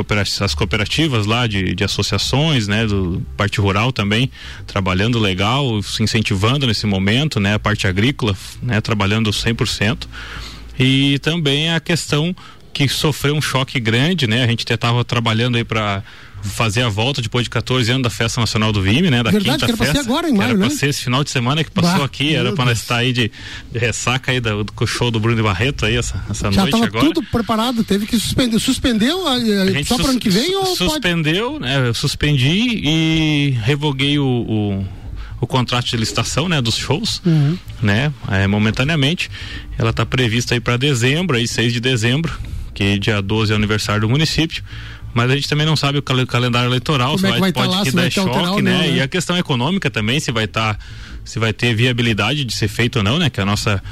as 0.41 0.55
cooperativas 0.55 1.27
lá 1.27 1.49
de, 1.49 1.75
de 1.75 1.83
associações, 1.83 2.69
né? 2.69 2.87
Do 2.87 3.21
parte 3.37 3.61
rural 3.61 3.91
também 3.91 4.31
trabalhando 4.69 5.19
legal, 5.19 5.83
se 5.83 6.01
incentivando 6.01 6.65
nesse 6.65 6.87
momento, 6.87 7.41
né? 7.41 7.55
A 7.55 7.59
parte 7.59 7.89
agrícola, 7.89 8.37
né? 8.63 8.81
Trabalhando 8.81 9.33
100% 9.33 10.07
e 10.79 11.19
também 11.19 11.73
a 11.73 11.81
questão 11.81 12.33
que 12.73 12.87
sofreu 12.89 13.35
um 13.35 13.43
choque 13.43 13.81
grande, 13.81 14.29
né? 14.29 14.45
A 14.45 14.47
gente 14.47 14.63
estava 14.73 15.05
trabalhando 15.05 15.57
aí 15.57 15.65
para 15.65 16.05
fazer 16.43 16.83
a 16.83 16.89
volta 16.89 17.21
depois 17.21 17.45
de 17.45 17.51
14 17.51 17.91
anos 17.91 18.03
da 18.03 18.11
Festa 18.11 18.41
Nacional 18.41 18.73
do 18.73 18.83
Vime, 18.83 19.11
né? 19.11 19.23
Da 19.23 19.31
Verdade, 19.31 19.61
quinta 19.61 19.65
era 19.67 19.77
festa. 19.77 19.93
Pra 19.93 20.03
ser 20.03 20.09
agora, 20.09 20.29
em 20.29 20.33
maio, 20.35 20.51
era 20.51 20.59
né? 20.59 20.67
pra 20.67 20.77
ser 20.77 20.89
esse 20.89 21.03
final 21.03 21.23
de 21.23 21.31
semana 21.31 21.63
que 21.63 21.71
passou 21.71 21.99
bah, 21.99 22.05
aqui, 22.05 22.35
era 22.35 22.53
para 22.53 22.65
nós 22.65 22.79
estar 22.79 22.97
aí 22.97 23.13
de, 23.13 23.31
de, 23.71 23.79
ressaca 23.79 24.33
aí 24.33 24.41
do, 24.41 24.65
do 24.65 24.87
show 24.87 25.11
do 25.11 25.21
Bruno 25.21 25.37
de 25.37 25.43
Barreto 25.43 25.85
aí 25.85 25.97
essa, 25.97 26.23
essa 26.31 26.51
Já 26.51 26.63
noite 26.63 26.73
tava 26.73 26.87
agora. 26.87 27.07
tudo 27.07 27.23
preparado, 27.23 27.85
teve 27.85 28.07
que 28.07 28.19
suspender. 28.19 28.59
Suspendeu 28.59 29.27
a, 29.27 29.35
a, 29.35 29.85
só 29.85 29.97
para 29.97 30.11
ano 30.11 30.21
que 30.21 30.31
vem 30.31 30.55
ou 30.57 30.67
Suspendeu, 30.77 31.53
pode... 31.53 31.65
né? 31.65 31.89
Eu 31.89 31.95
suspendi 31.95 32.81
e 32.85 33.59
revoguei 33.63 34.19
o, 34.19 34.27
o 34.27 35.01
o 35.41 35.47
contrato 35.47 35.87
de 35.87 35.97
licitação, 35.97 36.49
né, 36.49 36.61
dos 36.61 36.77
shows, 36.77 37.23
uhum. 37.25 37.57
né, 37.81 38.13
é, 38.31 38.47
momentaneamente. 38.47 39.31
Ela 39.79 39.89
está 39.89 40.05
prevista 40.05 40.55
aí 40.55 40.61
para 40.61 40.77
dezembro, 40.77 41.37
aí 41.37 41.49
6 41.49 41.73
de 41.73 41.81
dezembro, 41.81 42.39
que 42.75 42.99
dia 42.99 43.23
12 43.23 43.51
é 43.51 43.55
o 43.55 43.57
aniversário 43.57 44.03
do 44.03 44.09
município 44.11 44.63
mas 45.15 45.31
a 45.31 45.35
gente 45.35 45.49
também 45.49 45.67
não 45.67 45.77
sabe 45.77 45.99
o 45.99 46.03
cal 46.03 46.27
calendário 46.27 46.69
eleitoral, 46.69 47.11
Como 47.11 47.19
se 47.21 47.27
é 47.27 47.31
vai, 47.31 47.41
vai 47.41 47.53
pode 47.53 47.71
tá 47.71 47.79
lá, 47.79 47.85
que 47.85 47.91
dar 47.91 48.11
choque, 48.11 48.63
né? 48.63 48.73
Não, 48.73 48.79
né? 48.79 48.91
E 48.97 49.01
a 49.01 49.09
questão 49.09 49.37
econômica 49.37 49.91
também, 49.91 50.21
se 50.21 50.31
vai 50.31 50.45
estar, 50.45 50.75
tá, 50.75 50.85
se 51.25 51.39
vai 51.39 51.53
ter 51.53 51.75
viabilidade 51.75 52.45
de 52.45 52.55
ser 52.55 52.69
feito 52.69 52.97
ou 52.97 53.03
não, 53.03 53.19
né? 53.19 53.31
Que 53.31 53.41
a 53.41 53.47
nossa 53.47 53.83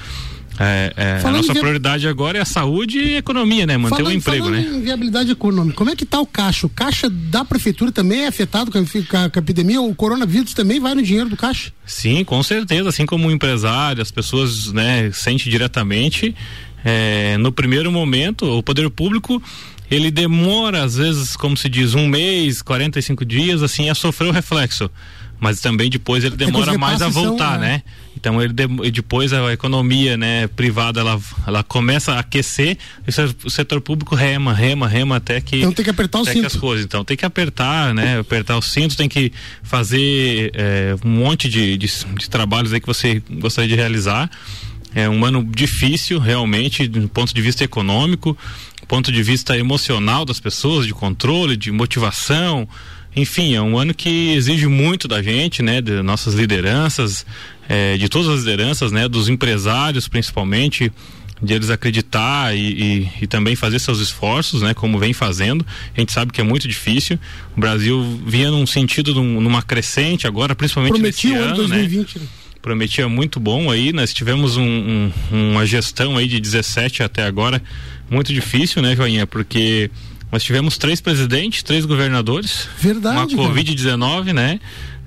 é, 0.60 0.92
é, 0.96 1.20
a 1.24 1.30
nossa 1.30 1.54
prioridade 1.54 2.08
agora 2.08 2.38
é 2.38 2.40
a 2.40 2.44
saúde 2.44 2.98
e 2.98 3.14
a 3.14 3.18
economia, 3.18 3.64
né? 3.64 3.76
Manter 3.76 3.96
falando, 3.96 4.08
o 4.08 4.12
emprego, 4.12 4.50
né? 4.50 4.60
Em 4.60 4.80
viabilidade 4.80 5.30
econômica, 5.30 5.76
como 5.76 5.90
é 5.90 5.94
que 5.94 6.02
está 6.02 6.20
o 6.20 6.26
caixa? 6.26 6.66
O 6.66 6.70
caixa 6.70 7.08
da 7.08 7.44
prefeitura 7.44 7.92
também 7.92 8.24
é 8.24 8.26
afetado 8.26 8.72
com 8.72 8.78
a, 8.78 8.82
com 8.82 9.38
a, 9.38 9.38
epidemia? 9.38 9.80
O 9.80 9.94
coronavírus 9.94 10.54
também 10.54 10.80
vai 10.80 10.94
no 10.96 11.02
dinheiro 11.02 11.28
do 11.28 11.36
caixa? 11.36 11.72
Sim, 11.86 12.24
com 12.24 12.42
certeza. 12.42 12.88
Assim 12.88 13.06
como 13.06 13.28
o 13.28 13.30
empresário, 13.30 14.02
as 14.02 14.10
pessoas, 14.10 14.72
né, 14.72 15.10
sente 15.12 15.48
diretamente. 15.48 16.34
É, 16.84 17.36
no 17.38 17.52
primeiro 17.52 17.90
momento, 17.92 18.44
o 18.46 18.62
poder 18.62 18.88
público 18.90 19.40
ele 19.90 20.10
demora, 20.10 20.84
às 20.84 20.96
vezes, 20.96 21.36
como 21.36 21.56
se 21.56 21.68
diz, 21.68 21.94
um 21.94 22.06
mês, 22.06 22.62
45 22.62 23.24
dias, 23.24 23.62
assim, 23.62 23.88
a 23.88 23.94
sofrer 23.94 24.28
o 24.28 24.32
reflexo. 24.32 24.90
mas 25.40 25.60
também 25.60 25.88
depois 25.88 26.24
ele 26.24 26.34
é 26.34 26.38
demora 26.38 26.74
é 26.74 26.78
mais 26.78 27.00
a 27.00 27.08
voltar, 27.08 27.52
são, 27.52 27.60
né? 27.60 27.82
Então 28.16 28.42
ele 28.42 28.52
depois 28.52 29.32
a 29.32 29.52
economia, 29.52 30.16
né, 30.16 30.48
privada, 30.48 31.00
ela, 31.00 31.20
ela 31.46 31.62
começa 31.62 32.14
a 32.14 32.18
aquecer, 32.18 32.76
o 33.44 33.48
setor 33.48 33.80
público 33.80 34.16
rema, 34.16 34.52
rema, 34.52 34.88
rema 34.88 35.16
até 35.16 35.40
que 35.40 35.58
então 35.58 35.72
tem 35.72 35.84
que 35.84 35.90
apertar 35.90 36.18
o 36.18 36.24
cinto. 36.24 36.46
as 36.46 36.56
coisas. 36.56 36.84
Então 36.84 37.04
tem 37.04 37.16
que 37.16 37.24
apertar, 37.24 37.94
né, 37.94 38.18
apertar 38.18 38.56
o 38.56 38.62
cinto, 38.62 38.96
tem 38.96 39.08
que 39.08 39.32
fazer 39.62 40.50
é, 40.54 40.96
um 41.04 41.10
monte 41.10 41.48
de, 41.48 41.76
de, 41.76 41.86
de 41.86 42.28
trabalhos 42.28 42.72
aí 42.72 42.80
que 42.80 42.86
você 42.86 43.22
gostaria 43.30 43.68
de 43.68 43.76
realizar. 43.76 44.28
É 44.94 45.08
um 45.08 45.24
ano 45.24 45.44
difícil, 45.44 46.18
realmente, 46.18 46.88
do 46.88 47.08
ponto 47.08 47.32
de 47.32 47.40
vista 47.40 47.62
econômico, 47.62 48.36
ponto 48.88 49.12
de 49.12 49.22
vista 49.22 49.56
emocional 49.56 50.24
das 50.24 50.40
pessoas, 50.40 50.86
de 50.86 50.94
controle, 50.94 51.56
de 51.56 51.70
motivação. 51.70 52.66
Enfim, 53.14 53.54
é 53.54 53.60
um 53.60 53.76
ano 53.78 53.92
que 53.92 54.32
exige 54.32 54.66
muito 54.66 55.06
da 55.06 55.22
gente, 55.22 55.62
né, 55.62 55.82
de 55.82 56.02
nossas 56.02 56.34
lideranças, 56.34 57.26
é, 57.68 57.98
de 57.98 58.08
todas 58.08 58.28
as 58.28 58.40
lideranças, 58.40 58.90
né, 58.90 59.06
dos 59.06 59.28
empresários 59.28 60.08
principalmente, 60.08 60.90
de 61.40 61.54
eles 61.54 61.70
acreditar 61.70 62.56
e, 62.56 62.60
e, 62.60 63.08
e, 63.22 63.26
também 63.26 63.54
fazer 63.54 63.78
seus 63.78 64.00
esforços, 64.00 64.62
né, 64.62 64.72
como 64.72 64.98
vem 64.98 65.12
fazendo. 65.12 65.64
A 65.96 66.00
gente 66.00 66.10
sabe 66.10 66.32
que 66.32 66.40
é 66.40 66.44
muito 66.44 66.66
difícil. 66.66 67.18
O 67.56 67.60
Brasil 67.60 68.20
vinha 68.26 68.50
num 68.50 68.66
sentido, 68.66 69.14
num, 69.14 69.40
numa 69.40 69.62
crescente 69.62 70.26
agora, 70.26 70.54
principalmente 70.54 70.94
Prometi 70.94 71.28
nesse 71.28 71.38
ano, 71.38 71.56
2020, 71.56 72.18
né? 72.18 72.22
né? 72.22 72.28
Prometia 72.60 73.08
muito 73.08 73.38
bom 73.38 73.70
aí. 73.70 73.92
Nós 73.92 74.12
tivemos 74.12 74.56
um, 74.56 74.64
um, 74.64 75.12
uma 75.52 75.64
gestão 75.64 76.16
aí 76.16 76.26
de 76.26 76.40
17 76.40 77.04
até 77.04 77.22
agora 77.24 77.62
muito 78.10 78.32
difícil, 78.32 78.82
né, 78.82 78.94
Joinha? 78.94 79.26
Porque 79.26 79.90
nós 80.30 80.42
tivemos 80.42 80.76
três 80.76 81.00
presidentes, 81.00 81.62
três 81.62 81.84
governadores. 81.84 82.68
Verdade. 82.78 83.34
Uma 83.34 83.48
Covid-19, 83.48 84.32
né? 84.32 84.60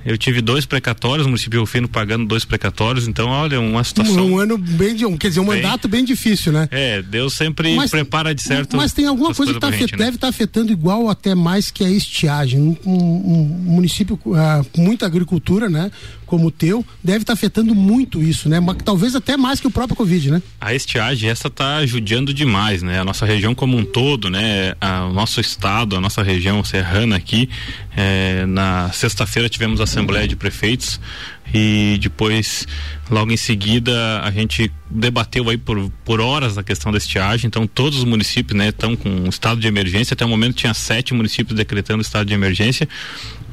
Eu 0.03 0.17
tive 0.17 0.41
dois 0.41 0.65
precatórios, 0.65 1.27
o 1.27 1.29
município 1.29 1.51
de 1.51 1.57
Rufino 1.57 1.87
pagando 1.87 2.25
dois 2.25 2.43
precatórios, 2.43 3.07
então 3.07 3.27
olha, 3.27 3.59
uma 3.59 3.83
situação. 3.83 4.25
Um, 4.25 4.31
um 4.31 4.37
ano 4.39 4.57
bem, 4.57 4.95
de, 4.95 5.05
quer 5.17 5.27
dizer, 5.27 5.39
um 5.39 5.45
bem, 5.45 5.61
mandato 5.61 5.87
bem 5.87 6.03
difícil, 6.03 6.51
né? 6.51 6.67
É, 6.71 7.03
Deus 7.03 7.33
sempre 7.33 7.75
mas, 7.75 7.91
prepara 7.91 8.33
de 8.33 8.41
certo. 8.41 8.75
Mas 8.75 8.93
tem 8.93 9.05
alguma 9.05 9.33
coisa 9.33 9.53
que 9.53 9.59
tá 9.59 9.69
gente, 9.71 9.91
né? 9.91 9.97
deve 9.97 10.17
estar 10.17 10.27
tá 10.27 10.29
afetando 10.29 10.71
igual 10.71 11.03
ou 11.03 11.09
até 11.09 11.35
mais 11.35 11.69
que 11.69 11.83
a 11.83 11.89
estiagem. 11.89 12.59
Um, 12.59 12.77
um, 12.83 12.93
um 12.93 13.43
município 13.73 14.17
com 14.17 14.31
uh, 14.31 14.65
muita 14.75 15.05
agricultura, 15.05 15.69
né? 15.69 15.91
Como 16.31 16.47
o 16.47 16.51
teu, 16.51 16.85
deve 17.03 17.23
estar 17.23 17.33
tá 17.33 17.33
afetando 17.33 17.75
muito 17.75 18.23
isso, 18.23 18.47
né? 18.47 18.61
Mas, 18.61 18.77
talvez 18.85 19.17
até 19.17 19.35
mais 19.35 19.59
que 19.59 19.67
o 19.67 19.71
próprio 19.71 19.97
Covid, 19.97 20.31
né? 20.31 20.41
A 20.61 20.73
estiagem, 20.73 21.29
essa 21.29 21.49
está 21.49 21.85
judiando 21.85 22.33
demais, 22.33 22.81
né? 22.81 23.01
A 23.01 23.03
nossa 23.03 23.25
região 23.25 23.53
como 23.53 23.75
um 23.75 23.83
todo, 23.83 24.29
né? 24.29 24.73
A, 24.79 25.07
o 25.07 25.13
nosso 25.13 25.41
estado, 25.41 25.97
a 25.97 25.99
nossa 25.99 26.23
região 26.23 26.63
serrana 26.63 27.17
aqui, 27.17 27.49
é, 27.97 28.45
na 28.45 28.89
sexta-feira 28.93 29.49
tivemos 29.49 29.81
a 29.81 29.83
Assembleia 29.83 30.25
de 30.25 30.37
Prefeitos 30.37 31.01
e 31.53 31.97
depois 32.01 32.67
logo 33.09 33.31
em 33.31 33.37
seguida 33.37 34.21
a 34.21 34.31
gente 34.31 34.71
debateu 34.89 35.49
aí 35.49 35.57
por, 35.57 35.91
por 36.05 36.21
horas 36.21 36.57
a 36.57 36.63
questão 36.63 36.91
da 36.91 36.97
estiagem 36.97 37.47
então 37.47 37.67
todos 37.67 37.99
os 37.99 38.03
municípios 38.05 38.57
né 38.57 38.69
estão 38.69 38.95
com 38.95 39.27
estado 39.27 39.59
de 39.59 39.67
emergência 39.67 40.13
até 40.13 40.25
o 40.25 40.29
momento 40.29 40.55
tinha 40.55 40.73
sete 40.73 41.13
municípios 41.13 41.55
decretando 41.55 42.01
estado 42.01 42.27
de 42.27 42.33
emergência 42.33 42.87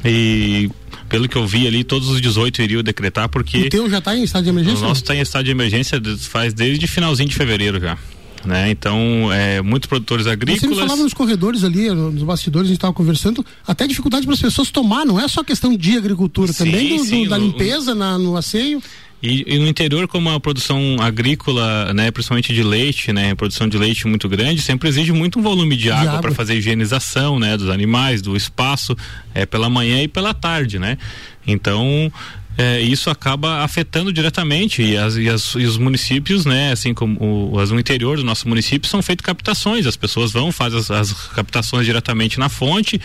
e 0.05 0.71
pelo 1.09 1.29
que 1.29 1.37
eu 1.37 1.47
vi 1.47 1.67
ali, 1.67 1.83
todos 1.83 2.09
os 2.09 2.21
18 2.21 2.63
iriam 2.63 2.83
decretar, 2.83 3.29
porque. 3.29 3.63
O 3.63 3.69
teu 3.71 3.89
já 3.89 3.99
está 3.99 4.15
em 4.15 4.23
estado 4.23 4.45
de 4.45 4.51
emergência? 4.51 4.85
O 4.85 4.89
nosso 4.89 5.03
está 5.03 5.15
em 5.15 5.21
estado 5.21 5.45
de 5.45 5.51
emergência 5.51 6.01
faz 6.21 6.53
desde 6.53 6.87
finalzinho 6.87 7.29
de 7.29 7.35
fevereiro 7.35 7.81
já. 7.81 7.97
Né? 8.45 8.71
Então, 8.71 9.33
é, 9.33 9.61
muitos 9.61 9.89
produtores 9.89 10.27
agrícolas. 10.27 10.77
Você 10.77 10.87
falava 10.87 11.03
nos 11.03 11.15
corredores 11.15 11.65
ali, 11.65 11.91
nos 11.91 12.23
bastidores, 12.23 12.67
a 12.67 12.71
gente 12.71 12.79
estava 12.79 12.93
conversando, 12.93 13.45
até 13.67 13.87
dificuldade 13.87 14.27
para 14.27 14.35
as 14.35 14.41
pessoas 14.41 14.71
tomar, 14.71 15.05
não 15.05 15.19
é 15.19 15.27
só 15.27 15.43
questão 15.43 15.77
de 15.77 15.97
agricultura, 15.97 16.53
sim, 16.53 16.65
também 16.65 16.97
do, 16.97 17.05
sim, 17.05 17.25
do, 17.25 17.31
da 17.31 17.39
limpeza 17.39 17.95
na, 17.95 18.17
no 18.17 18.37
asseio. 18.37 18.81
E, 19.21 19.45
e, 19.55 19.59
no 19.59 19.67
interior, 19.67 20.07
como 20.07 20.31
a 20.31 20.39
produção 20.39 20.97
agrícola, 21.01 21.93
né, 21.93 22.11
principalmente 22.13 22.55
de 22.55 22.63
leite, 22.63 23.13
né, 23.13 23.35
produção 23.35 23.69
de 23.69 23.77
leite 23.77 24.07
muito 24.07 24.29
grande, 24.29 24.63
sempre 24.63 24.89
exige 24.89 25.13
muito 25.13 25.41
um 25.41 25.43
volume 25.43 25.77
de 25.77 25.91
água 25.91 26.21
para 26.21 26.31
fazer 26.33 26.55
higienização, 26.55 27.37
né, 27.39 27.57
dos 27.57 27.69
animais, 27.69 28.23
do 28.23 28.37
espaço, 28.37 28.97
é 29.35 29.45
pela 29.45 29.69
manhã 29.69 30.01
e 30.03 30.07
pela 30.07 30.33
tarde, 30.33 30.79
né. 30.79 30.97
Então, 31.45 32.13
é, 32.59 32.81
isso 32.81 33.09
acaba 33.09 33.63
afetando 33.63 34.13
diretamente 34.13 34.83
e, 34.83 34.97
as, 34.97 35.15
e, 35.15 35.29
as, 35.29 35.55
e, 35.55 35.65
os 35.65 35.79
municípios, 35.79 36.45
né, 36.45 36.73
assim 36.73 36.93
como 36.93 37.53
o, 37.53 37.61
as, 37.61 37.71
o 37.71 37.79
interior 37.79 38.17
do 38.17 38.25
nosso 38.25 38.49
município 38.49 38.91
são 38.91 39.01
feitas 39.01 39.25
captações, 39.25 39.87
as 39.87 39.97
pessoas 39.97 40.33
vão 40.33 40.51
fazem 40.51 40.81
as, 40.81 40.91
as, 40.91 41.13
captações 41.29 41.87
diretamente 41.87 42.37
na 42.37 42.49
fonte 42.49 43.01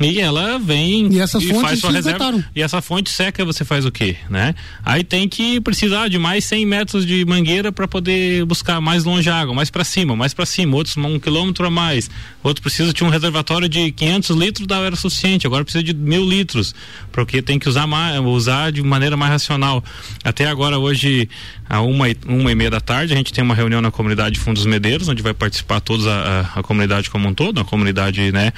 e 0.00 0.18
ela 0.18 0.58
vem 0.58 1.12
e, 1.12 1.20
essas 1.20 1.42
e 1.42 1.48
fontes 1.48 1.62
faz 1.62 1.80
sua 1.80 1.92
reserva. 1.92 2.44
E 2.56 2.62
essa 2.62 2.80
fonte 2.80 3.10
seca, 3.10 3.44
você 3.44 3.64
faz 3.64 3.84
o 3.84 3.92
quê, 3.92 4.16
né? 4.30 4.54
Aí 4.82 5.04
tem 5.04 5.28
que 5.28 5.60
precisar 5.60 6.08
de 6.08 6.18
mais 6.18 6.44
100 6.46 6.66
metros 6.66 7.06
de 7.06 7.24
mangueira 7.26 7.70
para 7.70 7.86
poder 7.86 8.44
buscar 8.46 8.80
mais 8.80 9.04
longe 9.04 9.28
a 9.28 9.36
água, 9.36 9.54
mais 9.54 9.70
para 9.70 9.84
cima, 9.84 10.16
mais 10.16 10.32
para 10.32 10.46
cima, 10.46 10.74
outros 10.74 10.96
um 10.96 11.18
quilômetro 11.18 11.66
a 11.66 11.70
mais. 11.70 12.10
Outro 12.42 12.62
precisa 12.62 12.92
de 12.92 13.04
um 13.04 13.10
reservatório 13.10 13.68
de 13.68 13.92
500 13.92 14.36
litros 14.36 14.66
da 14.66 14.78
era 14.78 14.96
suficiente, 14.96 15.46
agora 15.46 15.64
precisa 15.64 15.84
de 15.84 15.92
mil 15.92 16.24
litros, 16.24 16.74
porque 17.12 17.42
tem 17.42 17.58
que 17.58 17.68
usar 17.68 17.86
mais, 17.86 18.18
usar 18.20 18.72
de 18.72 18.82
maneira 18.82 19.16
mais 19.16 19.32
racional. 19.32 19.84
Até 20.24 20.46
agora 20.46 20.78
hoje 20.78 21.28
a 21.70 21.80
uma 21.80 22.08
e, 22.08 22.16
uma 22.26 22.50
e 22.50 22.54
meia 22.56 22.68
da 22.68 22.80
tarde 22.80 23.14
a 23.14 23.16
gente 23.16 23.32
tem 23.32 23.44
uma 23.44 23.54
reunião 23.54 23.80
na 23.80 23.92
comunidade 23.92 24.40
Fundos 24.40 24.66
Medeiros, 24.66 25.08
onde 25.08 25.22
vai 25.22 25.32
participar 25.32 25.80
toda 25.80 26.10
a, 26.12 26.40
a, 26.58 26.62
comunidade 26.64 27.08
como 27.08 27.28
um 27.28 27.32
todo, 27.32 27.60
a 27.60 27.64
comunidade 27.64 28.32
né, 28.32 28.52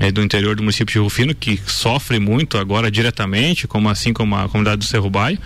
é, 0.00 0.10
do 0.10 0.20
interior 0.20 0.56
do 0.56 0.62
município 0.62 0.92
de 0.92 0.98
Rufino, 0.98 1.32
que 1.32 1.60
sofre 1.66 2.18
muito 2.18 2.58
agora 2.58 2.90
diretamente, 2.90 3.68
como 3.68 3.88
assim 3.88 4.12
como 4.12 4.34
a 4.34 4.48
comunidade 4.48 4.78
do 4.78 4.84
Cerro 4.84 5.08
Baio, 5.08 5.38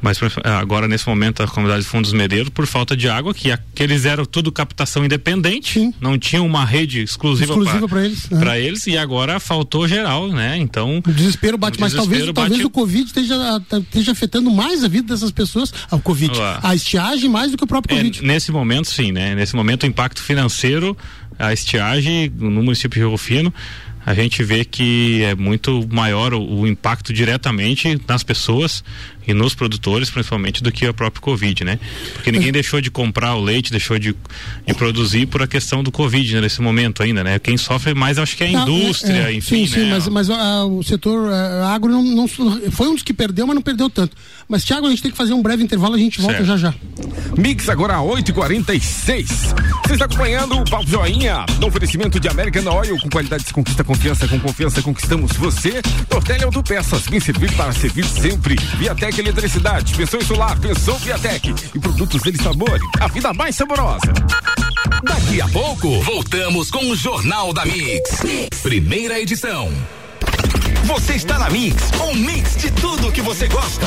mas 0.00 0.18
agora 0.44 0.86
nesse 0.86 1.08
momento 1.08 1.42
a 1.42 1.48
comunidade 1.48 1.82
de 1.82 1.88
Fundos 1.88 2.12
Medeiros, 2.12 2.48
por 2.48 2.66
falta 2.66 2.96
de 2.96 3.08
água, 3.08 3.34
que 3.34 3.50
aqueles 3.50 4.04
eram 4.04 4.24
tudo 4.24 4.52
captação 4.52 5.04
independente, 5.04 5.74
Sim. 5.74 5.94
não 6.00 6.18
tinha 6.18 6.42
uma 6.42 6.64
rede 6.64 7.02
exclusiva, 7.02 7.52
exclusiva 7.52 7.88
para 7.88 8.04
eles. 8.04 8.26
Para 8.26 8.52
né? 8.52 8.60
eles, 8.60 8.86
e 8.86 8.96
agora 8.96 9.40
faltou 9.40 9.88
geral, 9.88 10.28
né? 10.28 10.56
Então. 10.58 11.02
O 11.06 11.12
desespero 11.12 11.58
bate, 11.58 11.78
o 11.78 11.80
mas 11.80 11.92
desespero 11.92 12.32
talvez, 12.32 12.34
bate... 12.34 12.48
talvez 12.48 12.64
o 12.64 12.70
Covid 12.70 13.06
esteja, 13.06 13.62
esteja 13.80 14.12
afetando 14.12 14.50
mais 14.50 14.84
a 14.84 14.88
vida 14.88 15.14
dessas 15.14 15.30
pessoas, 15.30 15.72
ah, 15.90 15.96
o 15.96 16.00
Covid, 16.00 16.32
a 16.62 16.74
estiagem 16.74 17.28
mais 17.30 17.50
do 17.50 17.56
que 17.56 17.64
o 17.64 17.66
próprio 17.66 17.94
é, 17.94 17.96
Covid. 17.98 18.22
Nesse 18.22 18.52
momento, 18.52 18.88
sim, 18.88 19.12
né? 19.12 19.34
Nesse 19.34 19.56
momento 19.56 19.84
o 19.84 19.86
impacto 19.86 20.22
financeiro, 20.22 20.96
a 21.38 21.52
estiagem 21.52 22.30
no 22.36 22.62
município 22.62 23.00
de 23.00 23.06
Rio 23.06 23.16
Fino 23.16 23.52
a 24.06 24.14
gente 24.14 24.44
vê 24.44 24.64
que 24.64 25.24
é 25.24 25.34
muito 25.34 25.84
maior 25.90 26.32
o, 26.32 26.60
o 26.60 26.66
impacto 26.66 27.12
diretamente 27.12 28.00
nas 28.06 28.22
pessoas 28.22 28.84
e 29.26 29.34
nos 29.34 29.54
produtores, 29.54 30.10
principalmente, 30.10 30.62
do 30.62 30.70
que 30.70 30.86
a 30.86 30.92
própria 30.94 31.20
Covid, 31.20 31.64
né? 31.64 31.78
Porque 32.14 32.30
ninguém 32.30 32.50
deixou 32.52 32.80
de 32.80 32.90
comprar 32.90 33.34
o 33.34 33.42
leite, 33.42 33.70
deixou 33.70 33.98
de, 33.98 34.14
de 34.66 34.74
produzir 34.74 35.26
por 35.26 35.42
a 35.42 35.46
questão 35.46 35.82
do 35.82 35.90
Covid 35.90 36.34
né, 36.34 36.40
nesse 36.40 36.60
momento 36.60 37.02
ainda, 37.02 37.24
né? 37.24 37.38
Quem 37.38 37.56
sofre 37.56 37.94
mais 37.94 38.18
acho 38.18 38.36
que 38.36 38.44
é 38.44 38.46
a 38.46 38.50
indústria, 38.50 39.28
é, 39.28 39.32
é, 39.32 39.34
enfim. 39.34 39.66
Sim, 39.66 39.72
sim, 39.72 39.84
né? 39.86 39.90
mas, 39.90 40.08
mas 40.08 40.28
uh, 40.28 40.66
o 40.66 40.82
setor 40.82 41.28
uh, 41.28 41.64
agro 41.64 41.90
não, 41.90 42.02
não, 42.02 42.28
foi 42.28 42.88
um 42.88 42.94
dos 42.94 43.02
que 43.02 43.12
perdeu, 43.12 43.46
mas 43.46 43.54
não 43.54 43.62
perdeu 43.62 43.90
tanto. 43.90 44.16
Mas, 44.48 44.64
Tiago, 44.64 44.86
a 44.86 44.90
gente 44.90 45.02
tem 45.02 45.10
que 45.10 45.16
fazer 45.16 45.32
um 45.32 45.42
breve 45.42 45.62
intervalo, 45.62 45.94
a 45.94 45.98
gente 45.98 46.20
volta 46.20 46.36
certo. 46.36 46.46
já 46.46 46.56
já. 46.56 46.74
Mix 47.36 47.68
agora 47.68 47.96
8h46. 47.96 49.26
Você 49.26 49.92
está 49.92 50.04
acompanhando 50.04 50.56
o 50.58 50.64
Papo 50.64 50.86
Joinha, 50.86 51.44
no 51.60 51.66
oferecimento 51.66 52.20
de 52.20 52.28
American 52.28 52.72
Oil, 52.72 52.98
com 53.00 53.08
qualidade 53.08 53.44
se 53.44 53.52
conquista 53.52 53.82
confiança, 53.82 54.28
com 54.28 54.38
confiança 54.38 54.82
conquistamos 54.82 55.32
você. 55.32 55.82
Tortelli 56.08 56.44
Autopeças, 56.44 57.06
bem 57.08 57.20
servir 57.20 57.52
para 57.52 57.72
servir 57.72 58.04
sempre. 58.04 58.56
Viatec 58.78 59.15
Viatec 59.16 59.20
Eletricidade, 59.20 59.94
pensão 59.94 60.20
solar, 60.20 60.58
pensão 60.58 60.98
Viatec 60.98 61.54
e 61.74 61.78
produtos 61.78 62.20
dele 62.22 62.42
sabor, 62.42 62.78
a 63.00 63.08
vida 63.08 63.32
mais 63.32 63.56
saborosa. 63.56 64.12
Daqui 65.02 65.40
a 65.40 65.48
pouco, 65.48 66.02
voltamos 66.02 66.70
com 66.70 66.90
o 66.90 66.96
Jornal 66.96 67.52
da 67.52 67.64
mix. 67.64 68.22
mix. 68.22 68.60
Primeira 68.60 69.18
edição. 69.18 69.72
Você 70.84 71.14
está 71.14 71.38
na 71.38 71.50
Mix, 71.50 71.90
um 72.00 72.14
mix 72.14 72.56
de 72.56 72.70
tudo 72.72 73.10
que 73.10 73.22
você 73.22 73.48
gosta. 73.48 73.86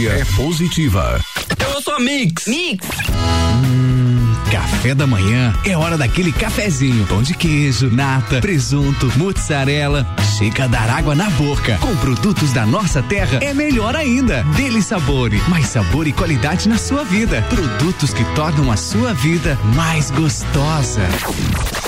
energia 0.01 0.11
é 0.13 0.25
positiva. 0.35 1.19
Eu 1.59 1.81
sou 1.81 1.95
a 1.95 1.99
Mix. 1.99 2.47
Mix. 2.47 2.87
Hum 3.09 4.01
Café 4.51 4.93
da 4.93 5.07
manhã 5.07 5.53
é 5.63 5.77
hora 5.77 5.97
daquele 5.97 6.31
cafezinho. 6.31 7.05
Pão 7.05 7.21
de 7.21 7.33
queijo, 7.33 7.89
nata, 7.89 8.41
presunto, 8.41 9.11
mozzarella. 9.17 10.05
Chega 10.37 10.65
a 10.65 10.67
dar 10.67 10.89
água 10.89 11.15
na 11.15 11.29
boca. 11.31 11.77
Com 11.77 11.95
produtos 11.97 12.51
da 12.51 12.65
nossa 12.65 13.01
terra 13.01 13.39
é 13.41 13.53
melhor 13.53 13.95
ainda. 13.95 14.43
Dele 14.55 14.81
Sabore, 14.81 15.41
mais 15.47 15.67
sabor 15.67 16.05
e 16.05 16.11
qualidade 16.11 16.67
na 16.67 16.77
sua 16.77 17.03
vida. 17.03 17.41
Produtos 17.43 18.13
que 18.13 18.25
tornam 18.35 18.71
a 18.71 18.75
sua 18.75 19.13
vida 19.13 19.57
mais 19.75 20.11
gostosa. 20.11 21.01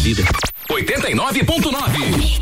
vida. 0.00 0.24
89.9 0.68 2.40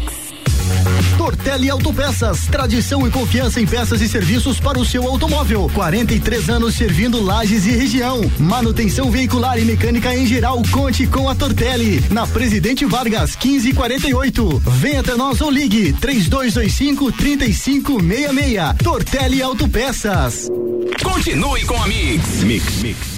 Tortelli 1.17 1.69
Autopeças, 1.69 2.47
tradição 2.47 3.07
e 3.07 3.11
confiança 3.11 3.61
em 3.61 3.67
peças 3.67 4.00
e 4.00 4.09
serviços 4.09 4.61
para 4.61 4.79
o 4.79 4.85
seu 4.85 5.07
automóvel. 5.07 5.69
43 5.75 6.49
anos 6.49 6.77
servindo 6.77 7.21
lajes 7.21 7.67
e 7.67 7.71
região. 7.71 8.21
Manutenção 8.38 9.11
veicular 9.11 9.59
e 9.59 9.65
mecânica 9.65 10.15
em 10.15 10.27
geral. 10.27 10.62
Conte 10.71 11.07
com 11.07 11.29
a 11.29 11.35
Tortelli. 11.35 12.03
Na 12.11 12.27
Presidente 12.27 12.85
Vargas, 12.85 13.37
1548. 13.37 14.62
Venha 14.79 15.00
até 15.00 15.17
nós 15.17 15.41
ou 15.41 15.50
ligue 15.50 15.93
3225 15.95 17.12
3566. 17.12 18.79
Tortelli 18.83 19.43
Autopeças. 19.43 20.49
Continue 21.03 21.65
com 21.65 21.83
a 21.83 21.88
Mix. 21.88 22.43
Mix, 22.45 22.83
mix. 22.83 23.18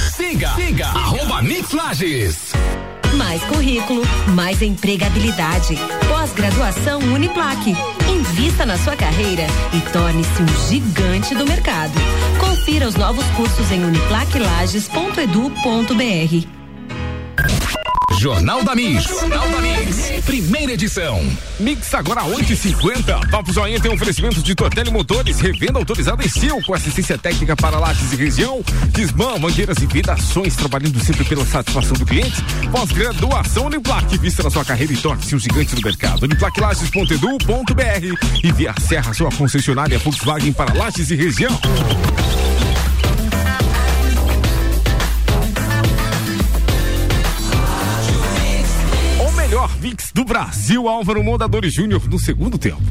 Siga, 0.31 0.55
siga, 0.55 0.87
arroba 0.87 1.41
Mix 1.41 1.71
Lages. 1.71 2.53
Mais 3.17 3.43
currículo, 3.43 4.01
mais 4.29 4.61
empregabilidade. 4.61 5.75
Pós-graduação 6.07 7.01
Uniplaque. 7.01 7.75
Invista 8.09 8.65
na 8.65 8.77
sua 8.77 8.95
carreira 8.95 9.45
e 9.73 9.81
torne-se 9.91 10.41
um 10.41 10.47
gigante 10.69 11.35
do 11.35 11.45
mercado. 11.45 11.91
Confira 12.39 12.87
os 12.87 12.95
novos 12.95 13.25
cursos 13.31 13.69
em 13.71 13.83
uniplaquelages.edu.br. 13.83 16.60
Jornal 18.19 18.63
da 18.63 18.75
Mix. 18.75 19.03
Jornal 19.03 19.49
da 19.49 19.59
Mix. 19.59 20.11
Primeira 20.25 20.73
edição. 20.73 21.25
Mix 21.59 21.93
agora 21.93 22.21
8h50. 22.23 23.29
Papo 23.29 23.53
Joinha 23.53 23.79
tem 23.79 23.91
oferecimento 23.91 24.41
de 24.41 24.53
Tortelli 24.53 24.91
Motores, 24.91 25.39
revenda 25.39 25.79
autorizada 25.79 26.23
em 26.23 26.29
Sil, 26.29 26.61
com 26.65 26.73
assistência 26.73 27.17
técnica 27.17 27.55
para 27.55 27.79
lajes 27.79 28.11
e 28.13 28.15
região. 28.15 28.61
Desmã, 28.89 29.37
mangueiras 29.39 29.77
e 29.77 29.85
vedações, 29.85 30.55
trabalhando 30.55 31.03
sempre 31.03 31.23
pela 31.23 31.45
satisfação 31.45 31.93
do 31.93 32.05
cliente. 32.05 32.41
Pós-graduação 32.71 33.65
Uniplac, 33.65 34.17
vista 34.17 34.43
na 34.43 34.49
sua 34.49 34.65
carreira 34.65 34.93
e 34.93 34.97
torne-se 34.97 35.35
um 35.35 35.39
gigante 35.39 35.75
do 35.75 35.81
mercado. 35.81 36.23
Uniplaclages.edu.br 36.23 38.43
e 38.43 38.51
via 38.51 38.73
Serra, 38.79 39.13
sua 39.13 39.31
concessionária 39.31 39.97
Volkswagen 39.99 40.53
para 40.53 40.73
lajes 40.73 41.09
e 41.11 41.15
região. 41.15 41.59
Mix 49.81 50.11
do 50.13 50.23
Brasil, 50.23 50.87
Álvaro 50.87 51.23
Mondadori 51.23 51.69
Júnior, 51.69 52.07
no 52.07 52.19
segundo 52.19 52.57
tempo. 52.57 52.81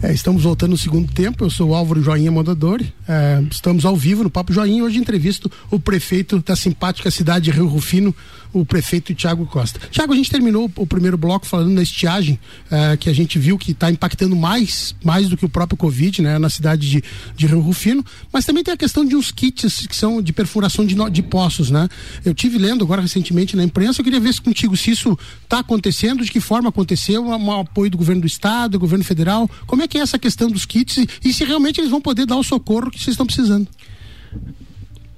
É, 0.00 0.12
estamos 0.12 0.44
voltando 0.44 0.70
no 0.70 0.78
segundo 0.78 1.12
tempo. 1.12 1.44
Eu 1.44 1.50
sou 1.50 1.70
o 1.70 1.74
Álvaro 1.74 2.00
Joinha 2.00 2.30
Mondadori. 2.30 2.94
É, 3.06 3.42
estamos 3.50 3.84
ao 3.84 3.96
vivo 3.96 4.22
no 4.22 4.30
Papo 4.30 4.52
Joinha. 4.52 4.84
Hoje 4.84 4.96
entrevisto 4.96 5.50
o 5.72 5.80
prefeito 5.80 6.38
da 6.38 6.54
simpática 6.54 7.10
cidade 7.10 7.46
de 7.46 7.50
Rio 7.50 7.66
Rufino, 7.66 8.14
o 8.52 8.64
prefeito 8.64 9.12
Tiago 9.12 9.44
Costa. 9.44 9.80
Tiago, 9.90 10.12
a 10.12 10.16
gente 10.16 10.30
terminou 10.30 10.70
o 10.76 10.86
primeiro 10.86 11.18
bloco 11.18 11.46
falando 11.46 11.74
da 11.74 11.82
estiagem, 11.82 12.38
é, 12.70 12.96
que 12.96 13.10
a 13.10 13.12
gente 13.12 13.40
viu 13.40 13.58
que 13.58 13.72
está 13.72 13.90
impactando 13.90 14.36
mais, 14.36 14.94
mais 15.02 15.28
do 15.28 15.36
que 15.36 15.44
o 15.44 15.48
próprio 15.48 15.76
Covid, 15.76 16.22
né, 16.22 16.38
na 16.38 16.48
cidade 16.48 16.88
de, 16.88 17.04
de 17.34 17.46
Rio 17.46 17.60
Rufino, 17.60 18.04
mas 18.32 18.44
também 18.44 18.62
tem 18.62 18.74
a 18.74 18.76
questão 18.76 19.04
de 19.04 19.16
uns 19.16 19.32
kits 19.32 19.84
que 19.86 19.96
são 19.96 20.22
de 20.22 20.32
perfuração 20.32 20.86
de, 20.86 20.94
de 21.10 21.22
poços, 21.24 21.70
né? 21.70 21.88
Eu 22.24 22.34
tive 22.34 22.56
lendo 22.56 22.84
agora 22.84 23.02
recentemente 23.02 23.56
na 23.56 23.64
imprensa, 23.64 24.00
eu 24.00 24.04
queria 24.04 24.20
ver 24.20 24.38
contigo 24.40 24.76
se 24.76 24.92
isso 24.92 25.18
está 25.42 25.58
acontecendo, 25.58 26.24
de 26.24 26.30
que 26.30 26.40
forma 26.40 26.68
aconteceu, 26.68 27.26
um 27.26 27.52
apoio 27.52 27.90
do 27.90 27.98
governo 27.98 28.22
do 28.22 28.26
estado, 28.26 28.72
do 28.72 28.78
governo 28.78 29.04
federal, 29.04 29.50
como 29.66 29.82
é 29.82 29.87
que 29.88 29.98
é 29.98 30.00
essa 30.02 30.18
questão 30.18 30.48
dos 30.48 30.64
kits 30.64 31.04
e, 31.24 31.32
se 31.32 31.44
realmente 31.44 31.80
eles 31.80 31.90
vão 31.90 32.00
poder 32.00 32.26
dar 32.26 32.36
o 32.36 32.42
socorro 32.42 32.90
que 32.90 32.98
vocês 32.98 33.14
estão 33.14 33.26
precisando. 33.26 33.66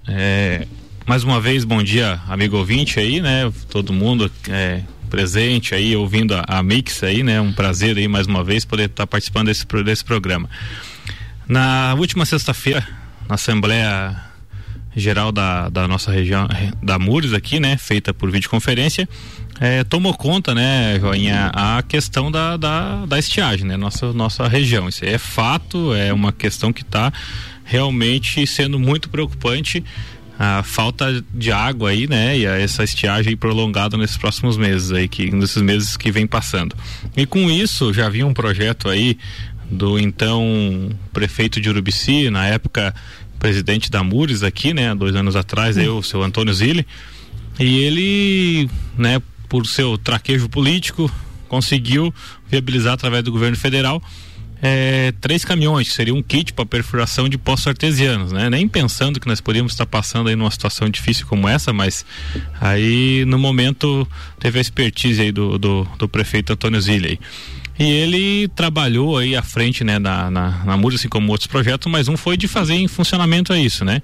É, 0.06 0.66
mais 1.06 1.24
uma 1.24 1.40
vez, 1.40 1.64
bom 1.64 1.82
dia, 1.82 2.20
amigo 2.28 2.56
ouvinte 2.56 2.98
aí, 2.98 3.20
né? 3.20 3.52
Todo 3.68 3.92
mundo 3.92 4.30
é, 4.48 4.82
presente 5.10 5.74
aí, 5.74 5.94
ouvindo 5.96 6.34
a, 6.34 6.44
a, 6.46 6.62
Mix 6.62 7.02
aí, 7.02 7.22
né? 7.22 7.40
Um 7.40 7.52
prazer 7.52 7.96
aí, 7.98 8.08
mais 8.08 8.26
uma 8.26 8.44
vez, 8.44 8.64
poder 8.64 8.84
estar 8.84 9.02
tá 9.02 9.06
participando 9.06 9.46
desse, 9.46 9.66
desse 9.84 10.04
programa. 10.04 10.48
Na 11.46 11.94
última 11.94 12.24
sexta-feira, 12.24 12.86
na 13.28 13.34
Assembleia 13.34 14.29
Geral 15.00 15.32
da, 15.32 15.68
da 15.68 15.88
nossa 15.88 16.10
região, 16.10 16.48
da 16.82 16.98
Mures 16.98 17.32
aqui, 17.32 17.58
né? 17.58 17.76
Feita 17.76 18.12
por 18.14 18.30
videoconferência, 18.30 19.08
é, 19.60 19.84
tomou 19.84 20.14
conta, 20.14 20.54
né, 20.54 20.98
Joinha, 20.98 21.50
a 21.52 21.82
questão 21.82 22.30
da, 22.30 22.56
da, 22.56 23.04
da 23.04 23.18
estiagem, 23.18 23.66
né? 23.66 23.76
Nossa, 23.76 24.10
nossa 24.12 24.48
região. 24.48 24.88
Isso 24.88 25.04
é 25.04 25.18
fato, 25.18 25.94
é 25.94 26.12
uma 26.12 26.32
questão 26.32 26.72
que 26.72 26.82
está 26.82 27.12
realmente 27.62 28.46
sendo 28.46 28.78
muito 28.78 29.10
preocupante 29.10 29.84
a 30.38 30.62
falta 30.62 31.22
de 31.34 31.52
água 31.52 31.90
aí, 31.90 32.06
né? 32.08 32.38
E 32.38 32.46
essa 32.46 32.82
estiagem 32.82 33.36
prolongada 33.36 33.98
nesses 33.98 34.16
próximos 34.16 34.56
meses 34.56 34.90
aí, 34.90 35.06
que 35.06 35.30
nesses 35.30 35.60
meses 35.60 35.94
que 35.98 36.10
vem 36.10 36.26
passando. 36.26 36.74
E 37.14 37.26
com 37.26 37.50
isso, 37.50 37.92
já 37.92 38.06
havia 38.06 38.26
um 38.26 38.32
projeto 38.32 38.88
aí 38.88 39.18
do 39.70 39.98
então 39.98 40.88
prefeito 41.12 41.60
de 41.60 41.68
Urubici, 41.68 42.30
na 42.30 42.46
época 42.46 42.94
presidente 43.40 43.90
da 43.90 44.04
Mures 44.04 44.44
aqui, 44.44 44.72
né? 44.72 44.94
Dois 44.94 45.16
anos 45.16 45.34
atrás, 45.34 45.76
eu, 45.76 45.98
o 45.98 46.02
seu 46.02 46.22
Antônio 46.22 46.54
Zilli. 46.54 46.86
E 47.58 47.78
ele, 47.80 48.70
né, 48.96 49.20
por 49.48 49.66
seu 49.66 49.98
traquejo 49.98 50.48
político, 50.48 51.10
conseguiu 51.48 52.14
viabilizar 52.48 52.92
através 52.92 53.24
do 53.24 53.32
governo 53.32 53.56
federal 53.56 54.00
é, 54.62 55.12
três 55.20 55.44
caminhões, 55.44 55.88
que 55.88 55.94
seria 55.94 56.14
um 56.14 56.22
kit 56.22 56.52
para 56.52 56.66
perfuração 56.66 57.28
de 57.28 57.38
poços 57.38 57.66
artesianos, 57.66 58.30
né? 58.30 58.50
Nem 58.50 58.68
pensando 58.68 59.18
que 59.18 59.26
nós 59.26 59.40
podíamos 59.40 59.72
estar 59.72 59.86
passando 59.86 60.28
aí 60.28 60.36
numa 60.36 60.50
situação 60.50 60.88
difícil 60.88 61.26
como 61.26 61.48
essa, 61.48 61.72
mas 61.72 62.04
aí 62.60 63.24
no 63.26 63.38
momento 63.38 64.06
teve 64.38 64.58
a 64.58 64.60
expertise 64.60 65.20
aí 65.20 65.32
do, 65.32 65.58
do, 65.58 65.88
do 65.98 66.08
prefeito 66.08 66.52
Antônio 66.52 66.80
Zilli. 66.80 67.18
E 67.80 67.84
ele 67.84 68.48
trabalhou 68.48 69.16
aí 69.16 69.34
à 69.34 69.42
frente, 69.42 69.82
né, 69.82 69.98
na, 69.98 70.30
na, 70.30 70.64
na 70.64 70.88
assim 70.94 71.08
como 71.08 71.32
outros 71.32 71.46
projetos, 71.46 71.90
mas 71.90 72.08
um 72.08 72.16
foi 72.16 72.36
de 72.36 72.46
fazer 72.46 72.74
em 72.74 72.86
funcionamento 72.86 73.52
a 73.52 73.58
isso, 73.58 73.84
né? 73.84 74.02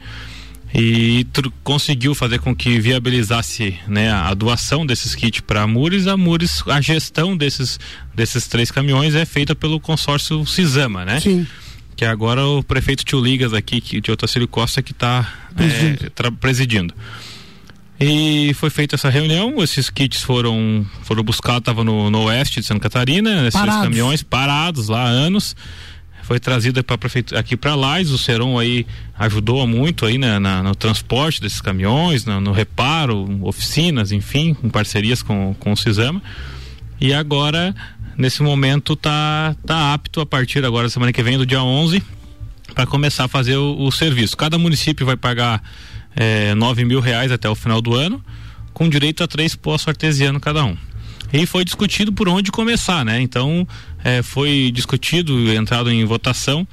e 0.78 1.26
conseguiu 1.64 2.14
fazer 2.14 2.38
com 2.38 2.54
que 2.54 2.78
viabilizasse 2.78 3.78
né, 3.88 4.10
a 4.10 4.34
doação 4.34 4.84
desses 4.84 5.14
kits 5.14 5.40
para 5.40 5.62
a 5.62 5.66
Mures. 5.66 6.06
A 6.06 6.16
Mures, 6.18 6.62
a 6.66 6.80
gestão 6.82 7.34
desses, 7.34 7.78
desses 8.14 8.46
três 8.46 8.70
caminhões 8.70 9.14
é 9.14 9.24
feita 9.24 9.54
pelo 9.54 9.80
consórcio 9.80 10.44
Cisama, 10.44 11.04
né? 11.04 11.20
Sim. 11.20 11.46
Que 11.96 12.04
agora 12.04 12.44
o 12.44 12.62
prefeito 12.62 13.04
Tio 13.06 13.20
Ligas 13.20 13.54
aqui, 13.54 13.80
que, 13.80 14.02
de 14.02 14.10
Otacílio 14.10 14.46
Costa, 14.46 14.82
que 14.82 14.92
está 14.92 15.32
é, 15.56 16.30
presidindo. 16.38 16.92
E 17.98 18.52
foi 18.54 18.68
feita 18.68 18.94
essa 18.94 19.08
reunião, 19.08 19.62
esses 19.62 19.88
kits 19.88 20.22
foram 20.22 20.86
foram 21.02 21.22
buscados, 21.22 21.60
estavam 21.60 21.82
no, 21.82 22.10
no 22.10 22.24
oeste 22.24 22.60
de 22.60 22.66
Santa 22.66 22.80
Catarina, 22.80 23.46
esses 23.46 23.58
parados. 23.58 23.82
caminhões 23.82 24.22
parados 24.22 24.88
lá 24.88 25.04
há 25.04 25.08
anos 25.08 25.56
foi 26.26 26.40
trazida 26.40 26.82
para 26.82 26.98
aqui 27.38 27.56
para 27.56 27.76
Lais, 27.76 28.10
o 28.10 28.18
Seron 28.18 28.58
aí 28.58 28.84
ajudou 29.16 29.64
muito 29.64 30.04
aí 30.04 30.18
na, 30.18 30.40
na 30.40 30.60
no 30.60 30.74
transporte 30.74 31.40
desses 31.40 31.60
caminhões, 31.60 32.24
no, 32.24 32.40
no, 32.40 32.50
reparo, 32.50 33.38
oficinas, 33.46 34.10
enfim, 34.10 34.56
em 34.60 34.68
parcerias 34.68 35.22
com, 35.22 35.54
com 35.54 35.72
o 35.72 35.76
Cisama. 35.76 36.20
E 37.00 37.14
agora, 37.14 37.72
nesse 38.18 38.42
momento, 38.42 38.96
tá, 38.96 39.54
tá 39.64 39.94
apto 39.94 40.20
a 40.20 40.26
partir 40.26 40.64
agora, 40.64 40.88
semana 40.88 41.12
que 41.12 41.22
vem, 41.22 41.38
do 41.38 41.46
dia 41.46 41.62
11, 41.62 42.02
para 42.74 42.86
começar 42.86 43.24
a 43.24 43.28
fazer 43.28 43.56
o, 43.56 43.82
o, 43.82 43.92
serviço. 43.92 44.36
Cada 44.36 44.58
município 44.58 45.06
vai 45.06 45.16
pagar 45.16 45.62
é, 46.16 46.54
nove 46.54 46.84
mil 46.84 47.00
reais 47.00 47.30
até 47.30 47.48
o 47.48 47.54
final 47.54 47.80
do 47.80 47.94
ano, 47.94 48.24
com 48.72 48.88
direito 48.88 49.22
a 49.22 49.28
três 49.28 49.54
poços 49.54 49.86
artesianos 49.86 50.40
cada 50.40 50.64
um. 50.64 50.76
E 51.32 51.44
foi 51.44 51.64
discutido 51.64 52.12
por 52.12 52.28
onde 52.28 52.50
começar, 52.50 53.04
né? 53.04 53.20
Então, 53.20 53.66
é, 54.02 54.22
foi 54.22 54.70
discutido, 54.72 55.52
entrado 55.52 55.90
em 55.90 56.04
votação 56.04 56.66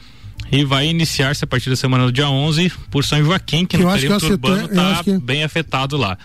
e 0.52 0.64
vai 0.64 0.88
iniciar-se 0.88 1.44
a 1.44 1.48
partir 1.48 1.70
da 1.70 1.76
semana 1.76 2.06
do 2.06 2.12
dia 2.12 2.30
11 2.30 2.72
por 2.92 3.04
São 3.04 3.24
Joaquim, 3.24 3.66
que, 3.66 3.78
que 3.78 3.84
no 3.84 3.92
perímetro 3.92 4.28
urbano 4.30 4.66
está 4.66 5.04
que... 5.04 5.18
bem 5.18 5.44
afetado 5.44 5.98
lá. 5.98 6.18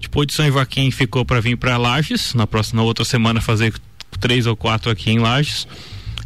Depois 0.00 0.26
de 0.26 0.34
São 0.34 0.50
Joaquim 0.50 0.90
ficou 0.90 1.24
para 1.24 1.40
vir 1.40 1.56
para 1.56 1.76
Lages, 1.76 2.34
na 2.34 2.46
próxima 2.46 2.82
outra 2.82 3.04
semana 3.04 3.40
fazer 3.40 3.72
três 4.20 4.46
ou 4.46 4.56
quatro 4.56 4.90
aqui 4.90 5.10
em 5.10 5.18
Lages. 5.18 5.66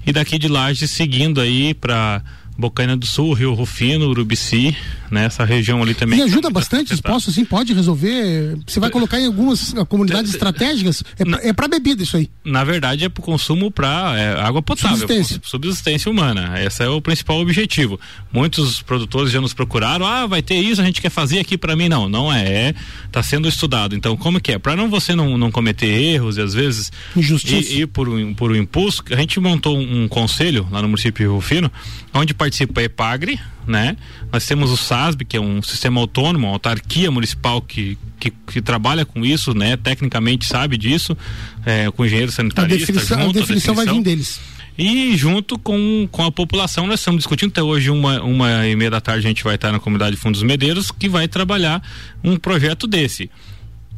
E 0.07 0.13
daqui 0.13 0.39
de 0.39 0.49
Lages 0.49 0.91
seguindo 0.91 1.41
aí 1.41 1.75
para 1.75 2.23
Bocaina 2.61 2.97
do 2.97 3.07
Sul, 3.07 3.33
Rio 3.33 3.55
Rufino, 3.55 4.09
Urubici, 4.09 4.77
né? 5.11 5.25
Essa 5.25 5.45
região 5.45 5.83
ali 5.83 5.95
também. 5.95 6.19
E 6.19 6.23
ajuda 6.23 6.43
tá 6.43 6.51
bastante 6.51 6.95
os 6.95 7.01
postos, 7.01 7.35
assim, 7.35 7.45
pode 7.45 7.73
resolver. 7.73 8.59
Você 8.67 8.79
vai 8.79 8.91
colocar 8.91 9.21
em 9.21 9.27
algumas 9.27 9.75
comunidades 9.89 10.33
estratégicas, 10.33 11.03
é 11.19 11.53
pra, 11.53 11.65
é 11.65 11.69
bebida 11.69 12.03
isso 12.03 12.17
aí. 12.17 12.31
Na 12.45 12.63
verdade 12.65 13.05
é 13.05 13.09
pro 13.09 13.23
consumo 13.23 13.71
para 13.71 14.15
é, 14.17 14.41
água 14.41 14.63
potável. 14.63 14.99
Subsistência. 14.99 15.41
Subsistência 15.45 16.11
humana. 16.11 16.63
Esse 16.63 16.85
é 16.85 16.89
o 16.89 17.01
principal 17.01 17.41
objetivo. 17.41 17.99
Muitos 18.33 18.83
produtores 18.83 19.33
já 19.33 19.41
nos 19.41 19.55
procuraram, 19.55 20.07
ah, 20.07 20.27
vai 20.27 20.43
ter 20.43 20.57
isso, 20.57 20.81
a 20.81 20.85
gente 20.85 21.01
quer 21.01 21.11
fazer 21.11 21.39
aqui 21.39 21.57
para 21.57 21.75
mim. 21.75 21.89
Não, 21.89 22.09
não 22.09 22.33
é. 22.33 22.49
é. 22.49 22.75
Tá 23.11 23.23
sendo 23.23 23.49
estudado. 23.49 23.95
Então, 23.95 24.17
como 24.17 24.41
que 24.41 24.53
é? 24.53 24.59
Para 24.59 24.77
não 24.77 24.89
você 24.89 25.15
não, 25.15 25.39
não 25.39 25.51
cometer 25.51 25.87
erros 25.87 26.37
e 26.37 26.41
às 26.41 26.55
vezes 26.55 26.93
Injustiça. 27.17 27.73
ir, 27.73 27.81
ir 27.81 27.87
por, 27.87 28.09
um, 28.09 28.35
por 28.35 28.51
um 28.51 28.57
impulso, 28.57 29.03
a 29.11 29.17
gente 29.17 29.39
montou 29.41 29.79
um, 29.79 30.05
um 30.05 30.09
conselho 30.09 30.67
lá 30.71 30.83
no 30.83 30.89
município 30.89 31.27
de 31.27 31.33
Rufino, 31.33 31.71
onde 32.13 32.35
participa 32.51 32.81
a 32.81 32.85
EPAGRE, 32.85 33.41
né? 33.67 33.97
Nós 34.33 34.45
temos 34.45 34.73
o 34.73 34.77
SASB, 34.77 35.25
que 35.25 35.37
é 35.37 35.41
um 35.41 35.63
sistema 35.63 36.01
autônomo, 36.01 36.49
uma 36.49 36.53
autarquia 36.53 37.11
municipal 37.11 37.63
que, 37.63 37.97
que, 38.19 38.31
que 38.31 38.61
trabalha 38.61 39.05
com 39.05 39.25
isso, 39.25 39.55
né? 39.55 39.77
Tecnicamente 39.77 40.47
sabe 40.47 40.77
disso, 40.77 41.17
é, 41.65 41.89
com 41.93 42.05
engenheiro 42.05 42.33
sanitarista. 42.33 42.75
A 42.75 42.79
definição, 42.79 43.19
junto, 43.21 43.39
a 43.39 43.41
definição, 43.41 43.73
a 43.73 43.75
definição 43.75 43.75
vai 43.75 43.87
vir 43.87 44.03
deles. 44.03 44.41
E 44.77 45.17
junto 45.17 45.59
com, 45.59 46.09
com 46.11 46.25
a 46.25 46.33
população, 46.33 46.87
nós 46.87 47.01
estamos 47.01 47.19
discutindo 47.19 47.51
até 47.51 47.63
hoje, 47.63 47.91
uma, 47.91 48.21
uma 48.23 48.67
e 48.67 48.75
meia 48.75 48.91
da 48.91 49.01
tarde, 49.01 49.27
a 49.27 49.29
gente 49.29 49.45
vai 49.45 49.55
estar 49.55 49.71
na 49.71 49.79
comunidade 49.79 50.17
Fundos 50.17 50.43
Medeiros, 50.43 50.91
que 50.91 51.09
vai 51.09 51.29
trabalhar 51.29 51.83
um 52.25 52.37
projeto 52.37 52.87
desse 52.87 53.31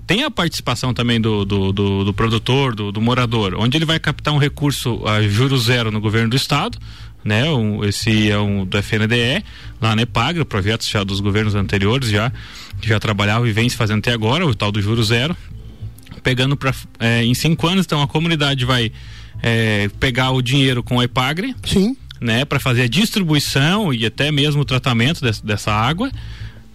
tem 0.06 0.24
a 0.24 0.30
participação 0.30 0.92
também 0.92 1.20
do, 1.20 1.44
do, 1.44 1.72
do, 1.72 2.04
do 2.04 2.12
produtor, 2.12 2.74
do, 2.74 2.90
do, 2.90 3.00
morador, 3.00 3.54
onde 3.56 3.78
ele 3.78 3.84
vai 3.84 3.98
captar 3.98 4.34
um 4.34 4.36
recurso 4.36 5.00
a 5.06 5.22
juro 5.22 5.56
zero 5.56 5.90
no 5.90 6.00
governo 6.00 6.28
do 6.28 6.36
estado, 6.36 6.76
né? 7.24 7.48
Um, 7.50 7.84
esse 7.84 8.30
é 8.30 8.38
um 8.38 8.64
do 8.64 8.78
FNDE, 8.78 9.44
lá 9.80 9.94
na 9.94 10.02
EPAGRA, 10.02 10.44
projetos 10.44 10.88
já 10.88 11.04
dos 11.04 11.20
governos 11.20 11.54
anteriores 11.54 12.08
já, 12.08 12.32
que 12.80 12.88
já 12.88 12.98
trabalhavam 12.98 13.46
e 13.46 13.52
vem 13.52 13.68
se 13.68 13.76
fazendo 13.76 13.98
até 13.98 14.12
agora, 14.12 14.46
o 14.46 14.54
tal 14.54 14.72
do 14.72 14.80
juro 14.80 15.02
zero. 15.02 15.36
Pegando 16.22 16.56
para 16.56 16.72
é, 17.00 17.24
em 17.24 17.34
cinco 17.34 17.66
anos, 17.66 17.84
então 17.84 18.00
a 18.00 18.06
comunidade 18.06 18.64
vai 18.64 18.92
é, 19.42 19.90
pegar 19.98 20.30
o 20.30 20.40
dinheiro 20.40 20.82
com 20.82 21.00
a 21.00 21.04
EPAGRE. 21.04 21.54
Sim. 21.64 21.96
Né, 22.20 22.44
para 22.44 22.60
fazer 22.60 22.82
a 22.82 22.88
distribuição 22.88 23.92
e 23.92 24.06
até 24.06 24.30
mesmo 24.30 24.62
o 24.62 24.64
tratamento 24.64 25.20
dessa, 25.20 25.44
dessa 25.44 25.72
água 25.72 26.08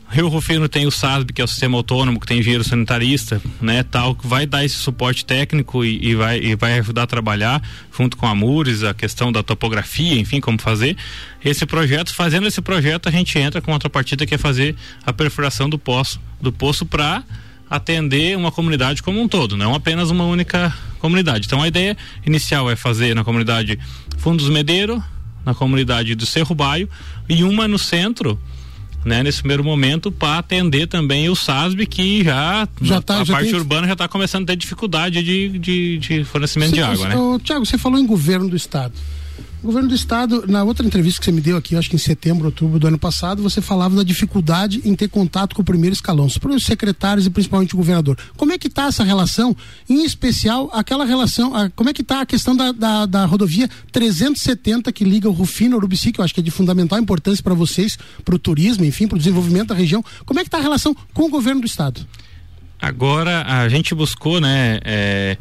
Rio 0.09 0.29
Rufino 0.29 0.69
tem 0.69 0.87
o 0.87 0.91
SASB, 0.91 1.33
que 1.33 1.41
é 1.41 1.43
o 1.43 1.47
sistema 1.47 1.77
autônomo, 1.77 2.19
que 2.19 2.25
tem 2.25 2.39
engenheiro 2.39 2.63
sanitarista, 2.63 3.41
né, 3.61 3.83
tal, 3.83 4.15
que 4.15 4.25
vai 4.25 4.45
dar 4.45 4.63
esse 4.63 4.75
suporte 4.75 5.25
técnico 5.25 5.83
e, 5.83 6.11
e, 6.11 6.15
vai, 6.15 6.39
e 6.39 6.55
vai 6.55 6.79
ajudar 6.79 7.03
a 7.03 7.07
trabalhar 7.07 7.61
junto 7.95 8.15
com 8.15 8.25
a 8.25 8.33
Mures, 8.33 8.83
a 8.83 8.93
questão 8.93 9.31
da 9.31 9.43
topografia, 9.43 10.17
enfim, 10.17 10.39
como 10.39 10.59
fazer 10.59 10.95
esse 11.43 11.65
projeto. 11.65 12.15
Fazendo 12.15 12.47
esse 12.47 12.61
projeto, 12.61 13.09
a 13.09 13.11
gente 13.11 13.37
entra 13.37 13.61
com 13.61 13.73
outra 13.73 13.89
partida 13.89 14.25
que 14.25 14.35
é 14.35 14.37
fazer 14.37 14.75
a 15.05 15.11
perfuração 15.11 15.69
do 15.69 15.77
poço, 15.77 16.21
do 16.41 16.53
poço 16.53 16.85
para 16.85 17.23
atender 17.69 18.37
uma 18.37 18.51
comunidade 18.51 19.03
como 19.03 19.21
um 19.21 19.27
todo, 19.27 19.57
não 19.57 19.75
apenas 19.75 20.09
uma 20.09 20.23
única 20.23 20.73
comunidade. 20.99 21.45
Então 21.45 21.61
a 21.61 21.67
ideia 21.67 21.97
inicial 22.25 22.71
é 22.71 22.77
fazer 22.77 23.13
na 23.13 23.25
comunidade 23.25 23.77
Fundos 24.17 24.47
Medeiro, 24.47 25.03
na 25.45 25.53
comunidade 25.53 26.15
do 26.15 26.25
Cerro 26.25 26.55
Baio 26.55 26.89
e 27.27 27.43
uma 27.43 27.67
no 27.67 27.77
centro 27.77 28.39
né, 29.07 29.23
nesse 29.23 29.39
primeiro 29.39 29.63
momento 29.63 30.11
para 30.11 30.39
atender 30.39 30.85
também 30.85 31.29
o 31.29 31.35
SASB 31.35 31.85
que 31.85 32.23
já, 32.23 32.67
já 32.81 33.01
tá, 33.01 33.21
a 33.21 33.23
já 33.23 33.33
parte 33.33 33.49
tem... 33.49 33.55
urbana 33.55 33.87
já 33.87 33.93
está 33.93 34.07
começando 34.07 34.43
a 34.43 34.47
ter 34.47 34.57
dificuldade 34.57 35.23
de, 35.23 35.57
de, 35.57 35.97
de 35.97 36.23
fornecimento 36.25 36.73
de 36.73 36.81
água, 36.81 37.07
né? 37.07 37.15
Tiago, 37.43 37.65
você 37.65 37.77
falou 37.77 37.99
em 37.99 38.05
governo 38.05 38.49
do 38.49 38.55
estado. 38.55 38.93
O 39.63 39.67
governo 39.67 39.89
do 39.89 39.95
estado, 39.95 40.45
na 40.47 40.63
outra 40.63 40.85
entrevista 40.85 41.19
que 41.19 41.25
você 41.25 41.31
me 41.31 41.41
deu 41.41 41.57
aqui, 41.57 41.75
acho 41.75 41.89
que 41.89 41.95
em 41.95 41.99
setembro, 41.99 42.45
outubro 42.45 42.79
do 42.79 42.87
ano 42.87 42.97
passado, 42.97 43.41
você 43.41 43.59
falava 43.59 43.95
da 43.95 44.03
dificuldade 44.03 44.81
em 44.85 44.95
ter 44.95 45.09
contato 45.09 45.55
com 45.55 45.61
o 45.61 45.65
primeiro 45.65 45.93
escalão, 45.93 46.27
os 46.27 46.63
secretários 46.63 47.25
e 47.25 47.29
principalmente 47.29 47.73
o 47.73 47.77
governador. 47.77 48.17
Como 48.37 48.53
é 48.53 48.57
que 48.57 48.67
está 48.67 48.85
essa 48.85 49.03
relação, 49.03 49.55
em 49.89 50.05
especial 50.05 50.69
aquela 50.71 51.05
relação, 51.05 51.55
a, 51.55 51.69
como 51.71 51.89
é 51.89 51.93
que 51.93 52.01
está 52.01 52.21
a 52.21 52.25
questão 52.25 52.55
da, 52.55 52.71
da, 52.71 53.05
da, 53.05 53.25
rodovia 53.25 53.67
370 53.91 54.91
que 54.91 55.03
liga 55.03 55.27
o 55.27 55.31
Rufino 55.31 55.75
ao 55.75 55.79
Urubici, 55.79 56.11
que 56.11 56.19
eu 56.19 56.25
acho 56.25 56.33
que 56.33 56.39
é 56.39 56.43
de 56.43 56.51
fundamental 56.51 56.99
importância 56.99 57.43
para 57.43 57.55
vocês, 57.55 57.97
para 58.23 58.35
o 58.35 58.39
turismo, 58.39 58.85
enfim, 58.85 59.07
para 59.07 59.15
o 59.15 59.19
desenvolvimento 59.19 59.69
da 59.69 59.75
região. 59.75 60.03
Como 60.25 60.39
é 60.39 60.43
que 60.43 60.47
está 60.47 60.59
a 60.59 60.61
relação 60.61 60.95
com 61.13 61.23
o 61.23 61.29
governo 61.29 61.61
do 61.61 61.67
estado? 61.67 62.05
Agora 62.79 63.43
a 63.43 63.67
gente 63.67 63.95
buscou, 63.95 64.39
né? 64.39 64.79
É 64.85 65.37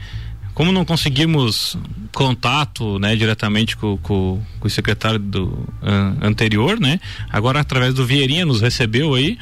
como 0.56 0.72
não 0.72 0.86
conseguimos 0.86 1.76
contato 2.14 2.98
né, 2.98 3.14
diretamente 3.14 3.76
com, 3.76 3.98
com, 3.98 4.42
com 4.58 4.66
o 4.66 4.70
secretário 4.70 5.18
do, 5.18 5.48
uh, 5.48 6.16
anterior, 6.22 6.80
né? 6.80 6.98
Agora 7.30 7.60
através 7.60 7.92
do 7.92 8.06
Vieirinha 8.06 8.46
nos 8.46 8.62
recebeu 8.62 9.14
aí 9.14 9.36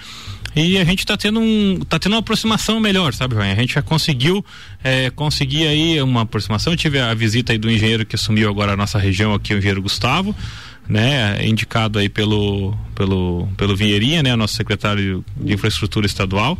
e 0.56 0.76
a 0.76 0.84
gente 0.84 0.98
está 0.98 1.16
tendo 1.16 1.38
um 1.38 1.78
tá 1.88 2.00
tendo 2.00 2.14
uma 2.14 2.18
aproximação 2.18 2.80
melhor, 2.80 3.14
sabe, 3.14 3.36
João? 3.36 3.48
A 3.48 3.54
gente 3.54 3.74
já 3.74 3.82
conseguiu 3.82 4.44
é, 4.82 5.08
conseguir 5.10 5.68
aí 5.68 6.02
uma 6.02 6.22
aproximação. 6.22 6.72
Eu 6.72 6.76
tive 6.76 6.98
a 6.98 7.14
visita 7.14 7.52
aí 7.52 7.58
do 7.58 7.70
engenheiro 7.70 8.04
que 8.04 8.16
assumiu 8.16 8.50
agora 8.50 8.72
a 8.72 8.76
nossa 8.76 8.98
região 8.98 9.32
aqui, 9.32 9.54
o 9.54 9.58
engenheiro 9.58 9.82
Gustavo, 9.82 10.34
né? 10.88 11.46
Indicado 11.46 11.96
aí 11.96 12.08
pelo 12.08 12.76
pelo 12.92 13.46
pelo 13.56 13.76
Vieirinha, 13.76 14.20
né? 14.20 14.34
Nosso 14.34 14.56
secretário 14.56 15.24
de 15.36 15.54
infraestrutura 15.54 16.06
estadual 16.06 16.58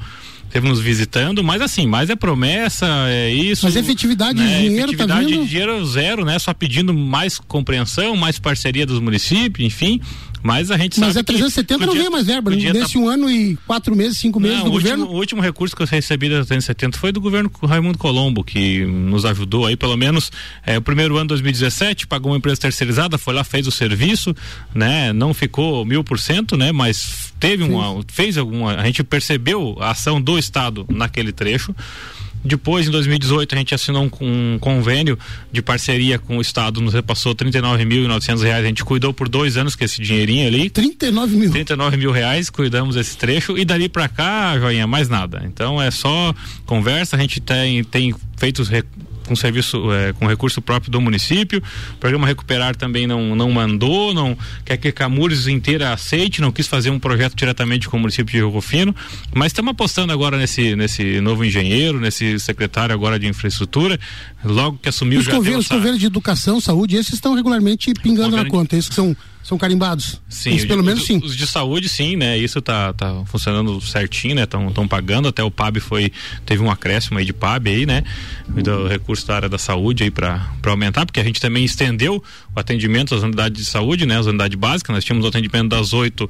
esteve 0.55 0.69
nos 0.69 0.81
visitando, 0.81 1.43
mas 1.43 1.61
assim, 1.61 1.85
mais 1.85 2.09
é 2.09 2.15
promessa, 2.15 2.87
é 3.09 3.29
isso. 3.33 3.67
Mas 3.67 3.75
efetividade 3.75 4.39
né, 4.39 4.47
de 4.47 4.69
dinheiro 4.69 4.77
tá 4.77 4.85
efetividade 4.85 5.21
tá 5.21 5.29
vindo? 5.29 5.43
de 5.43 5.49
dinheiro 5.49 5.85
zero, 5.85 6.25
né? 6.25 6.39
Só 6.39 6.55
pedindo 6.55 6.95
mais 6.95 7.39
compreensão, 7.39 8.17
mais 8.17 8.39
parceria 8.39 8.87
dos 8.87 9.01
municípios, 9.01 9.67
enfim. 9.67 10.01
Mas 10.45 10.71
a 10.71 10.77
gente 10.77 11.01
Mas 11.01 11.17
é 11.17 11.23
370 11.23 11.87
não 11.87 11.95
vem 11.95 12.11
mais 12.11 12.27
verba, 12.27 12.51
né? 12.51 12.71
Nesse 12.71 12.93
tá... 12.93 12.99
um 12.99 13.09
ano 13.09 13.31
e 13.31 13.57
quatro 13.67 13.97
meses, 13.97 14.19
cinco 14.19 14.39
meses 14.39 14.59
não, 14.59 14.65
do 14.65 14.69
o 14.69 14.73
governo. 14.73 15.05
Último, 15.05 15.17
o 15.17 15.19
último 15.19 15.41
recurso 15.41 15.75
que 15.75 15.81
eu 15.81 15.87
recebi 15.87 16.29
da 16.29 16.45
370 16.45 16.99
foi 16.99 17.13
do 17.13 17.19
governo 17.19 17.51
Raimundo 17.63 17.97
Colombo, 17.97 18.45
que 18.45 18.85
nos 18.85 19.25
ajudou 19.25 19.65
aí, 19.65 19.75
pelo 19.75 19.97
menos, 19.97 20.31
é, 20.67 20.77
o 20.77 20.83
primeiro 20.83 21.17
ano 21.17 21.25
de 21.25 21.29
2017, 21.29 22.07
pagou 22.07 22.31
uma 22.31 22.37
empresa 22.37 22.61
terceirizada, 22.61 23.17
foi 23.17 23.33
lá, 23.33 23.43
fez 23.43 23.67
o 23.67 23.71
serviço, 23.71 24.37
né? 24.75 25.15
Não 25.15 25.33
ficou 25.33 25.83
mil 25.87 26.05
por 26.05 26.21
cento, 26.21 26.59
né? 26.59 26.73
Mas 26.73 27.33
teve 27.41 27.65
uma, 27.65 28.05
fez 28.09 28.37
alguma, 28.37 28.75
a 28.75 28.85
gente 28.85 29.03
percebeu 29.03 29.79
a 29.81 29.93
ação 29.93 30.21
do 30.21 30.39
Estado 30.39 30.85
naquele 30.91 31.33
trecho 31.33 31.75
Depois, 32.45 32.87
em 32.87 32.91
2018, 32.91 33.55
a 33.55 33.59
gente 33.59 33.75
assinou 33.75 34.05
um, 34.05 34.55
um 34.55 34.59
convênio 34.59 35.19
de 35.51 35.63
parceria 35.63 36.19
com 36.19 36.37
o 36.37 36.41
Estado, 36.41 36.81
nos 36.81 36.93
repassou 36.93 37.35
39.900 37.35 38.43
reais. 38.43 38.65
A 38.65 38.69
gente 38.69 38.85
cuidou 38.85 39.15
por 39.15 39.29
dois 39.29 39.57
anos 39.57 39.75
com 39.75 39.85
esse 39.85 40.03
dinheirinho 40.03 40.47
ali. 40.47 40.69
39 40.69 41.37
mil. 41.37 41.51
39 41.51 41.97
mil 41.97 42.13
reais, 42.13 42.51
cuidamos 42.51 42.97
desse 42.97 43.17
trecho 43.17 43.57
e 43.57 43.65
dali 43.65 43.89
para 43.89 44.09
cá, 44.09 44.59
joinha, 44.59 44.87
mais 44.87 45.09
nada. 45.09 45.43
Então 45.47 45.81
é 45.81 45.91
só 45.91 46.35
conversa, 46.67 47.17
a 47.17 47.19
gente 47.19 47.41
tem, 47.41 47.83
tem 47.83 48.15
feito 48.37 48.61
os 48.61 48.69
com 49.27 49.35
serviço 49.35 49.93
é, 49.93 50.13
com 50.13 50.27
recurso 50.27 50.61
próprio 50.61 50.91
do 50.91 51.01
município. 51.01 51.63
O 51.93 51.97
programa 51.97 52.27
Recuperar 52.27 52.77
também 52.77 53.07
não, 53.07 53.35
não 53.35 53.51
mandou, 53.51 54.15
não 54.15 54.37
quer 54.65 54.77
que 54.77 54.93
Camures 54.93 55.47
inteira 55.47 55.93
aceite, 55.93 56.41
não 56.41 56.53
quis 56.53 56.67
fazer 56.67 56.91
um 56.91 56.99
projeto 56.99 57.35
diretamente 57.35 57.89
com 57.89 57.97
o 57.97 58.01
município 58.01 58.33
de 58.33 58.39
Rio 58.39 58.51
Rufino, 58.51 58.95
mas 59.35 59.49
estamos 59.49 59.71
apostando 59.73 60.13
agora 60.13 60.37
nesse 60.37 60.77
nesse 60.77 61.21
novo 61.21 61.45
engenheiro, 61.45 62.01
nesse 62.01 62.39
secretário 62.39 62.95
agora 62.95 63.19
de 63.19 63.27
infraestrutura, 63.27 63.99
logo 64.45 64.79
que 64.81 64.89
assumiu 64.89 65.21
os 65.21 65.27
já 65.27 65.33
governos, 65.33 65.67
essa... 65.67 65.75
governos 65.75 66.01
de 66.01 66.07
educação, 66.07 66.61
saúde, 66.61 66.97
esses 66.97 67.15
estão 67.15 67.35
regularmente 67.35 67.93
pingando 67.95 68.37
na 68.37 68.45
conta, 68.47 68.77
esses 68.77 68.89
que 68.89 68.95
são 68.95 69.17
são 69.45 69.59
carimbados? 69.59 70.21
Sim, 70.27 70.55
Isso, 70.55 70.67
pelo 70.67 70.81
de, 70.81 70.87
menos 70.87 71.03
os, 71.03 71.07
sim. 71.07 71.21
Os 71.23 71.37
de 71.37 71.47
saúde, 71.47 71.87
sim, 71.87 72.17
né? 72.17 72.39
Isso 72.39 72.63
tá, 72.63 72.95
tá 72.95 73.23
funcionando 73.27 73.79
certinho, 73.83 74.35
né? 74.35 74.45
Estão 74.45 74.89
pagando, 74.89 75.29
até 75.29 75.45
o 75.45 75.51
PAB 75.51 75.81
foi, 75.81 76.11
teve 76.47 76.63
um 76.63 76.71
acréscimo 76.71 77.19
aí 77.19 77.27
de 77.27 77.35
PAB 77.35 77.69
aí, 77.69 77.85
né? 77.85 78.03
Do 78.49 78.89
recurso 78.89 79.27
da 79.27 79.37
área 79.37 79.49
da 79.49 79.59
saúde 79.59 80.03
aí 80.03 80.11
para 80.11 80.49
aumentar, 80.67 81.05
porque 81.05 81.21
a 81.21 81.25
gente 81.25 81.41
também 81.43 81.63
estendeu 81.63 82.25
o 82.57 82.59
atendimento 82.59 83.15
às 83.15 83.23
unidades 83.23 83.63
de 83.63 83.71
saúde, 83.71 84.07
né? 84.07 84.19
As 84.19 84.27
unidades 84.27 84.59
básicas, 84.59 84.95
nós 84.95 85.05
tínhamos 85.05 85.27
o 85.27 85.29
atendimento 85.29 85.69
das 85.69 85.93
8 85.93 86.29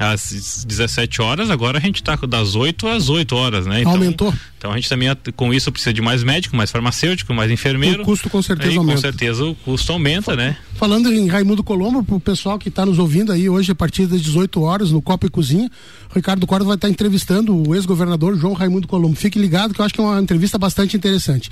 às 0.00 0.64
17 0.66 1.22
horas, 1.22 1.50
agora 1.50 1.78
a 1.78 1.80
gente 1.80 2.02
tá 2.02 2.16
das 2.28 2.56
8 2.56 2.88
às 2.88 3.08
8 3.08 3.36
horas, 3.36 3.66
né? 3.66 3.80
Então, 3.82 3.92
Aumentou. 3.92 4.34
Então 4.58 4.72
a 4.72 4.76
gente 4.76 4.88
também 4.88 5.08
com 5.36 5.54
isso 5.54 5.70
precisa 5.70 5.92
de 5.92 6.02
mais 6.02 6.24
médico, 6.24 6.56
mais 6.56 6.70
farmacêutico, 6.70 7.32
mais 7.32 7.50
enfermeiro. 7.50 8.02
O 8.02 8.04
custo 8.04 8.28
com 8.28 8.42
certeza 8.42 8.70
aí, 8.70 8.76
aumenta. 8.76 8.96
Com 8.96 9.00
certeza 9.00 9.44
o 9.44 9.54
custo 9.54 9.92
aumenta, 9.92 10.34
né? 10.34 10.56
Falando 10.74 11.12
em 11.12 11.28
Raimundo 11.28 11.62
Colombo, 11.62 12.02
pro 12.02 12.18
pessoal 12.18 12.55
que 12.58 12.68
está 12.68 12.84
nos 12.84 12.98
ouvindo 12.98 13.32
aí 13.32 13.48
hoje 13.48 13.72
a 13.72 13.74
partir 13.74 14.06
das 14.06 14.20
18 14.20 14.60
horas 14.60 14.90
no 14.90 15.02
Copa 15.02 15.26
e 15.26 15.30
Cozinha, 15.30 15.70
o 16.10 16.14
Ricardo 16.14 16.46
Corda 16.46 16.64
vai 16.64 16.74
estar 16.74 16.88
tá 16.88 16.92
entrevistando 16.92 17.68
o 17.68 17.74
ex-governador 17.74 18.36
João 18.36 18.52
Raimundo 18.52 18.86
Colombo. 18.88 19.16
Fique 19.16 19.38
ligado 19.38 19.74
que 19.74 19.80
eu 19.80 19.84
acho 19.84 19.94
que 19.94 20.00
é 20.00 20.04
uma 20.04 20.20
entrevista 20.20 20.58
bastante 20.58 20.96
interessante. 20.96 21.50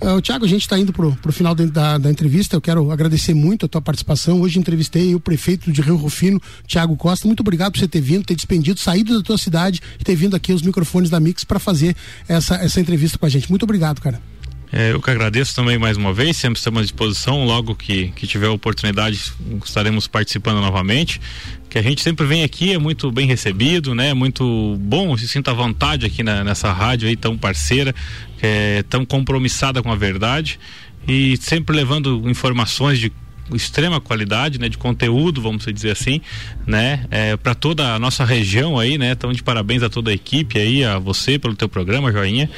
Uh, 0.00 0.20
Tiago, 0.20 0.44
a 0.44 0.48
gente 0.48 0.62
está 0.62 0.76
indo 0.76 0.92
pro, 0.92 1.14
pro 1.16 1.32
final 1.32 1.54
de, 1.54 1.66
da, 1.66 1.96
da 1.96 2.10
entrevista. 2.10 2.56
Eu 2.56 2.60
quero 2.60 2.90
agradecer 2.90 3.34
muito 3.34 3.66
a 3.66 3.68
tua 3.68 3.80
participação. 3.80 4.40
Hoje 4.40 4.58
entrevistei 4.58 5.14
o 5.14 5.20
prefeito 5.20 5.70
de 5.70 5.80
Rio 5.80 5.96
Rufino, 5.96 6.40
Tiago 6.66 6.96
Costa. 6.96 7.28
Muito 7.28 7.40
obrigado 7.40 7.72
por 7.72 7.78
você 7.78 7.86
ter 7.86 8.00
vindo, 8.00 8.24
ter 8.24 8.34
despendido, 8.34 8.80
saído 8.80 9.16
da 9.16 9.22
tua 9.22 9.38
cidade 9.38 9.80
e 10.00 10.04
ter 10.04 10.16
vindo 10.16 10.34
aqui 10.34 10.50
aos 10.50 10.62
microfones 10.62 11.08
da 11.08 11.20
Mix 11.20 11.44
para 11.44 11.60
fazer 11.60 11.94
essa, 12.26 12.56
essa 12.56 12.80
entrevista 12.80 13.16
com 13.16 13.26
a 13.26 13.28
gente. 13.28 13.48
Muito 13.48 13.62
obrigado, 13.62 14.00
cara. 14.00 14.31
É, 14.72 14.92
eu 14.92 15.02
que 15.02 15.10
agradeço 15.10 15.54
também 15.54 15.76
mais 15.76 15.98
uma 15.98 16.14
vez, 16.14 16.38
sempre 16.38 16.56
estamos 16.56 16.80
à 16.80 16.82
disposição, 16.82 17.44
logo 17.44 17.74
que, 17.74 18.08
que 18.16 18.26
tiver 18.26 18.48
oportunidade 18.48 19.20
estaremos 19.62 20.06
participando 20.06 20.62
novamente. 20.62 21.20
Que 21.68 21.78
a 21.78 21.82
gente 21.82 22.00
sempre 22.00 22.24
vem 22.24 22.42
aqui, 22.42 22.72
é 22.72 22.78
muito 22.78 23.12
bem 23.12 23.26
recebido, 23.26 23.94
né? 23.94 24.14
Muito 24.14 24.76
bom, 24.80 25.14
se 25.18 25.28
sinta 25.28 25.50
à 25.50 25.54
vontade 25.54 26.06
aqui 26.06 26.22
na, 26.22 26.42
nessa 26.42 26.72
rádio 26.72 27.06
aí 27.06 27.16
tão 27.16 27.36
parceira, 27.36 27.94
é, 28.40 28.82
tão 28.84 29.04
compromissada 29.04 29.82
com 29.82 29.92
a 29.92 29.96
verdade. 29.96 30.58
E 31.06 31.36
sempre 31.36 31.76
levando 31.76 32.22
informações 32.30 32.98
de 32.98 33.12
extrema 33.52 34.00
qualidade, 34.00 34.58
né, 34.58 34.68
de 34.68 34.78
conteúdo, 34.78 35.42
vamos 35.42 35.66
dizer 35.66 35.90
assim, 35.90 36.20
né, 36.66 37.04
é, 37.10 37.36
para 37.36 37.54
toda 37.54 37.94
a 37.94 37.98
nossa 37.98 38.24
região 38.24 38.78
aí, 38.78 38.96
né, 38.96 39.10
então 39.10 39.32
de 39.32 39.42
parabéns 39.42 39.82
a 39.82 39.90
toda 39.90 40.10
a 40.10 40.14
equipe 40.14 40.58
aí, 40.58 40.84
a 40.84 40.98
você 40.98 41.38
pelo 41.38 41.54
teu 41.54 41.68
programa, 41.68 42.12
Joinha, 42.12 42.48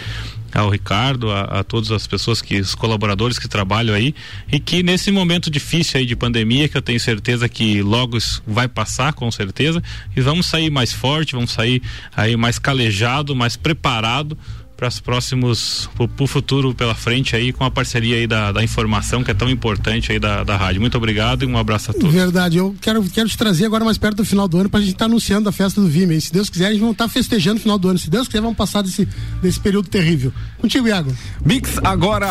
ao 0.55 0.71
Ricardo, 0.71 1.31
a, 1.31 1.61
a 1.61 1.65
todas 1.65 1.91
as 1.91 2.07
pessoas 2.07 2.41
que, 2.41 2.61
os 2.61 2.75
colaboradores 2.75 3.39
que 3.39 3.49
trabalham 3.49 3.95
aí 3.95 4.15
e 4.51 4.61
que 4.61 4.83
nesse 4.83 5.11
momento 5.11 5.51
difícil 5.51 5.99
aí 5.99 6.07
de 6.07 6.15
pandemia, 6.15 6.69
que 6.69 6.77
eu 6.77 6.83
tenho 6.83 7.01
certeza 7.01 7.49
que 7.49 7.83
logo 7.83 8.17
vai 8.47 8.69
passar, 8.69 9.13
com 9.13 9.31
certeza, 9.31 9.83
e 10.17 10.21
vamos 10.21 10.47
sair 10.47 10.71
mais 10.71 10.93
forte, 10.93 11.35
vamos 11.35 11.51
sair 11.51 11.83
aí 12.17 12.37
mais 12.37 12.59
calejado, 12.59 13.35
mais 13.35 13.57
preparado 13.57 14.39
para 14.85 14.89
os 14.89 15.01
próximos 15.01 15.89
para 15.97 16.25
o 16.25 16.27
futuro 16.27 16.75
pela 16.75 16.95
frente 16.95 17.35
aí 17.35 17.53
com 17.55 17.65
a 17.65 17.71
parceria 17.71 18.17
aí 18.17 18.27
da, 18.27 18.53
da 18.53 18.63
informação 18.63 19.25
que 19.25 19.31
é 19.31 19.35
tão 19.35 19.49
importante 19.49 20.13
aí 20.13 20.19
da, 20.19 20.45
da 20.45 20.57
rádio. 20.57 20.81
Muito 20.81 20.97
obrigado 20.99 21.43
e 21.43 21.47
um 21.47 21.57
abraço 21.57 21.91
a 21.91 21.95
todos. 21.95 22.13
Verdade, 22.13 22.59
eu 22.59 22.75
quero, 22.83 23.03
quero 23.05 23.27
te 23.27 23.39
trazer 23.39 23.65
agora 23.65 23.83
mais 23.83 23.97
perto 23.97 24.19
do 24.19 24.25
final 24.27 24.47
do 24.47 24.59
ano 24.59 24.69
para 24.69 24.81
a 24.81 24.83
gente 24.83 24.93
estar 24.93 25.07
tá 25.07 25.11
anunciando 25.11 25.49
a 25.49 25.53
festa 25.53 25.81
do 25.81 25.89
Vime. 25.89 26.21
Se 26.21 26.31
Deus 26.31 26.51
quiser, 26.51 26.67
a 26.67 26.73
gente 26.73 26.83
vai 26.83 26.91
estar 26.91 27.05
tá 27.05 27.11
festejando 27.11 27.59
o 27.59 27.63
final 27.63 27.79
do 27.79 27.89
ano. 27.89 27.99
Se 27.99 28.11
Deus 28.11 28.27
quiser, 28.27 28.43
vamos 28.43 28.59
passar 28.59 28.83
desse, 28.83 29.09
desse 29.41 29.59
período 29.59 29.89
terrível. 29.89 30.31
Contigo, 30.59 30.87
Iago. 30.87 31.15
Mix 31.45 31.79
agora, 31.83 32.29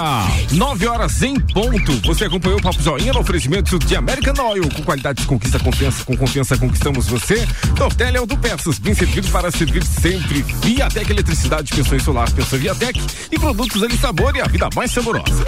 9 0.51 0.87
horas 0.87 1.23
em 1.23 1.39
ponto. 1.39 1.91
Você 2.05 2.25
acompanhou 2.25 2.59
o 2.59 2.61
Papo 2.61 2.83
Joinha 2.83 3.13
no 3.13 3.21
oferecimento 3.21 3.79
de 3.79 3.95
American 3.95 4.35
Oil. 4.45 4.69
Com 4.69 4.83
qualidade 4.83 5.21
de 5.21 5.27
conquista, 5.27 5.57
confiança, 5.57 6.05
com 6.05 6.15
confiança 6.15 6.55
conquistamos 6.55 7.07
você. 7.07 7.47
Tortelli 7.75 8.17
Autopeças, 8.17 8.77
bem 8.77 8.93
servido 8.93 9.27
para 9.29 9.49
servir 9.49 9.83
sempre. 9.83 10.43
Viatec 10.61 11.09
Eletricidade, 11.09 11.73
pensões 11.73 12.03
solar, 12.03 12.31
pensão 12.43 12.59
Viatec 12.59 12.99
e 13.31 13.39
produtos 13.39 13.81
ali 13.81 13.97
sabor 13.97 14.35
e 14.35 14.41
a 14.41 14.47
vida 14.47 14.69
mais 14.75 14.91
saborosa. 14.91 15.45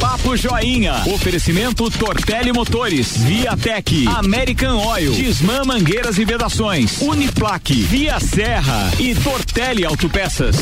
Papo 0.00 0.36
Joinha. 0.36 1.02
Oferecimento 1.06 1.90
Tortelli 1.90 2.52
Motores, 2.52 3.16
Viatec, 3.16 4.06
American 4.08 4.78
Oil, 4.86 5.12
Disman 5.12 5.64
Mangueiras 5.64 6.18
e 6.18 6.24
Vedações, 6.24 7.00
Uniplaque, 7.00 7.74
Via 7.82 8.18
Serra 8.20 8.90
e 8.98 9.14
Tortelli 9.14 9.84
Autopeças. 9.84 10.56